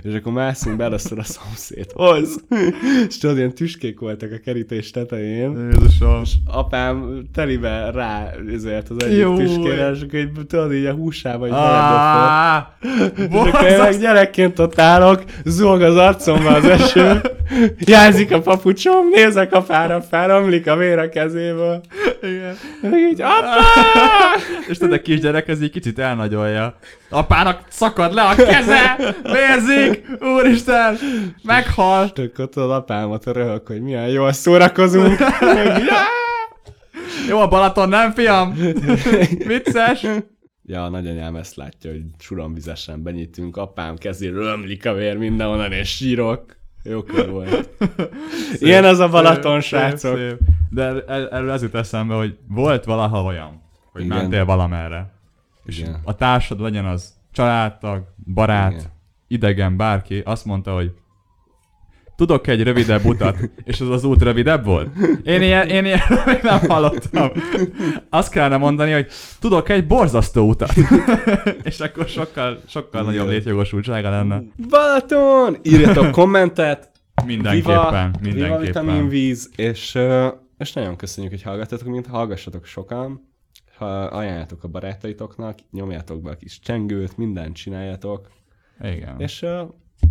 És 0.02 0.14
akkor 0.14 0.32
mászunk 0.32 0.76
be 0.76 0.84
először 0.84 1.18
a 1.18 1.22
szomszédhoz. 1.22 2.44
És 3.08 3.18
tudod, 3.18 3.36
ilyen 3.36 3.54
tüskék 3.54 4.00
voltak 4.00 4.32
a 4.32 4.38
kerítés 4.44 4.90
tetején. 4.90 5.70
Jézusom. 5.72 6.22
Apám 6.46 7.26
telibe 7.32 7.90
rá 7.90 8.32
ezért 8.54 8.88
az 8.88 9.04
egyik 9.04 9.18
Jó. 9.18 9.36
tüskére, 9.36 9.90
és 9.90 10.00
akkor 10.00 10.18
így, 10.18 10.32
tudod, 10.46 10.72
így 10.72 10.86
a 10.86 10.92
húsába 10.92 11.46
így 11.46 11.52
És 13.18 13.52
akkor 13.52 13.70
én 13.70 13.78
meg 13.78 13.98
gyerekként 13.98 14.58
ott 14.58 14.78
állok, 14.78 15.24
zúg 15.44 15.80
az 15.80 15.96
arcomba 15.96 16.50
az 16.50 16.64
eső, 16.64 17.20
jelzik 17.86 18.32
a 18.32 18.40
papucsom, 18.40 19.08
nézek 19.08 19.52
apára, 19.66 20.02
felomlik 20.02 20.66
a 20.66 20.76
vér 20.76 20.98
a 20.98 21.08
kezéből. 21.08 21.80
Igen. 22.22 22.56
Meg 22.82 22.92
így, 22.92 23.20
apa! 23.20 23.62
És 24.68 24.78
tudod, 24.78 24.94
a 24.94 25.02
kisgyerek 25.02 25.48
ez 25.48 25.62
így 25.62 25.70
kicsit 25.70 25.98
elnagyolja. 25.98 26.78
Apának 27.08 27.60
szakad 27.68 28.14
le 28.14 28.22
a 28.22 28.34
keze! 28.34 28.96
Vérzik! 29.22 30.06
Úristen! 30.20 30.96
Meghal! 31.42 32.10
És 32.14 32.24
akkor 32.24 32.48
tudod 32.48 32.70
apámat 32.70 33.26
röhög, 33.26 33.66
hogy 33.66 33.80
milyen 33.80 34.08
jól 34.08 34.32
szórakozunk. 34.32 35.18
Jó 37.28 37.38
a 37.38 37.48
Balaton, 37.48 37.88
nem 37.88 38.12
fiam? 38.12 38.54
Vicces! 39.46 40.06
Ja, 40.62 40.84
a 40.84 40.88
nagyanyám 40.88 41.36
ezt 41.36 41.56
látja, 41.56 41.90
hogy 41.90 42.02
suramvizesen 42.18 43.02
benyitünk, 43.02 43.56
apám 43.56 43.96
kezéről 43.96 44.46
ömlik 44.46 44.86
a 44.86 44.92
vér 44.92 45.16
mindenhonnan, 45.16 45.72
és 45.72 45.96
sírok. 45.96 46.56
Jó 46.88 47.02
kör 47.02 47.30
volt. 47.30 47.68
Ilyen 48.58 48.84
az 48.84 48.98
a 48.98 49.08
Balaton, 49.08 49.60
Szép, 49.60 49.68
srácok. 49.68 50.16
szép. 50.16 50.38
De 50.70 50.82
el, 50.82 51.02
el, 51.06 51.28
erről 51.28 51.50
ez 51.50 51.62
jut 51.62 51.74
eszembe, 51.74 52.14
hogy 52.14 52.36
volt 52.48 52.84
valaha 52.84 53.22
olyan, 53.22 53.62
hogy 53.92 54.04
Igen. 54.04 54.16
mentél 54.16 54.44
valamerre. 54.44 55.10
És 55.64 55.78
Igen. 55.78 56.00
a 56.04 56.14
társad 56.14 56.60
legyen 56.60 56.84
az 56.84 57.14
családtag, 57.32 58.04
barát, 58.34 58.72
Igen. 58.72 58.84
idegen, 59.28 59.76
bárki, 59.76 60.22
azt 60.24 60.44
mondta, 60.44 60.74
hogy 60.74 60.92
tudok 62.16 62.46
egy 62.46 62.62
rövidebb 62.62 63.04
utat, 63.04 63.36
és 63.64 63.80
az 63.80 63.88
az 63.88 64.04
út 64.04 64.22
rövidebb 64.22 64.64
volt? 64.64 64.88
Én 65.24 65.42
ilyen, 65.42 65.68
én 65.68 65.84
ilyen 65.84 66.00
még 66.26 66.38
nem 66.42 66.58
hallottam. 66.58 67.30
Azt 68.10 68.30
kellene 68.30 68.56
mondani, 68.56 68.92
hogy 68.92 69.06
tudok 69.40 69.68
egy 69.68 69.86
borzasztó 69.86 70.48
utat. 70.48 70.72
és 71.62 71.80
akkor 71.80 72.08
sokkal, 72.08 72.60
sokkal 72.68 73.02
nagyobb 73.02 73.24
Igen. 73.24 73.34
létjogosultsága 73.34 74.10
lenne. 74.10 74.42
Balaton! 74.68 75.56
Írjatok 75.62 76.10
kommentet, 76.10 76.90
Mindenképpen, 77.24 77.74
Viva 77.80 78.10
mindenképpen. 78.20 78.60
vitaminvíz, 78.60 79.50
és, 79.56 79.94
ö, 79.94 80.28
és 80.58 80.72
nagyon 80.72 80.96
köszönjük, 80.96 81.32
hogy 81.32 81.42
hallgattatok 81.42 81.88
mint 81.88 82.06
hallgassatok 82.06 82.64
sokan, 82.64 83.28
ha 83.78 83.86
ajánljátok 84.04 84.64
a 84.64 84.68
barátaitoknak, 84.68 85.58
nyomjátok 85.70 86.22
be 86.22 86.30
a 86.30 86.36
kis 86.36 86.58
csengőt, 86.60 87.16
mindent 87.16 87.56
csináljátok, 87.56 88.28
Igen. 88.80 89.20
és 89.20 89.42
ö, 89.42 89.62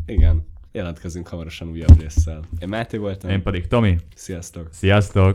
igen, 0.06 0.48
jelentkezünk 0.76 1.28
hamarosan 1.28 1.68
újabb 1.68 2.00
résszel. 2.02 2.40
Én 2.60 2.68
Máté 2.68 2.98
voltam, 2.98 3.30
Én 3.30 3.42
pedig 3.42 3.68
Tomi. 3.68 3.98
sziasztok! 4.16 4.68
Sziasztok! 4.72 5.34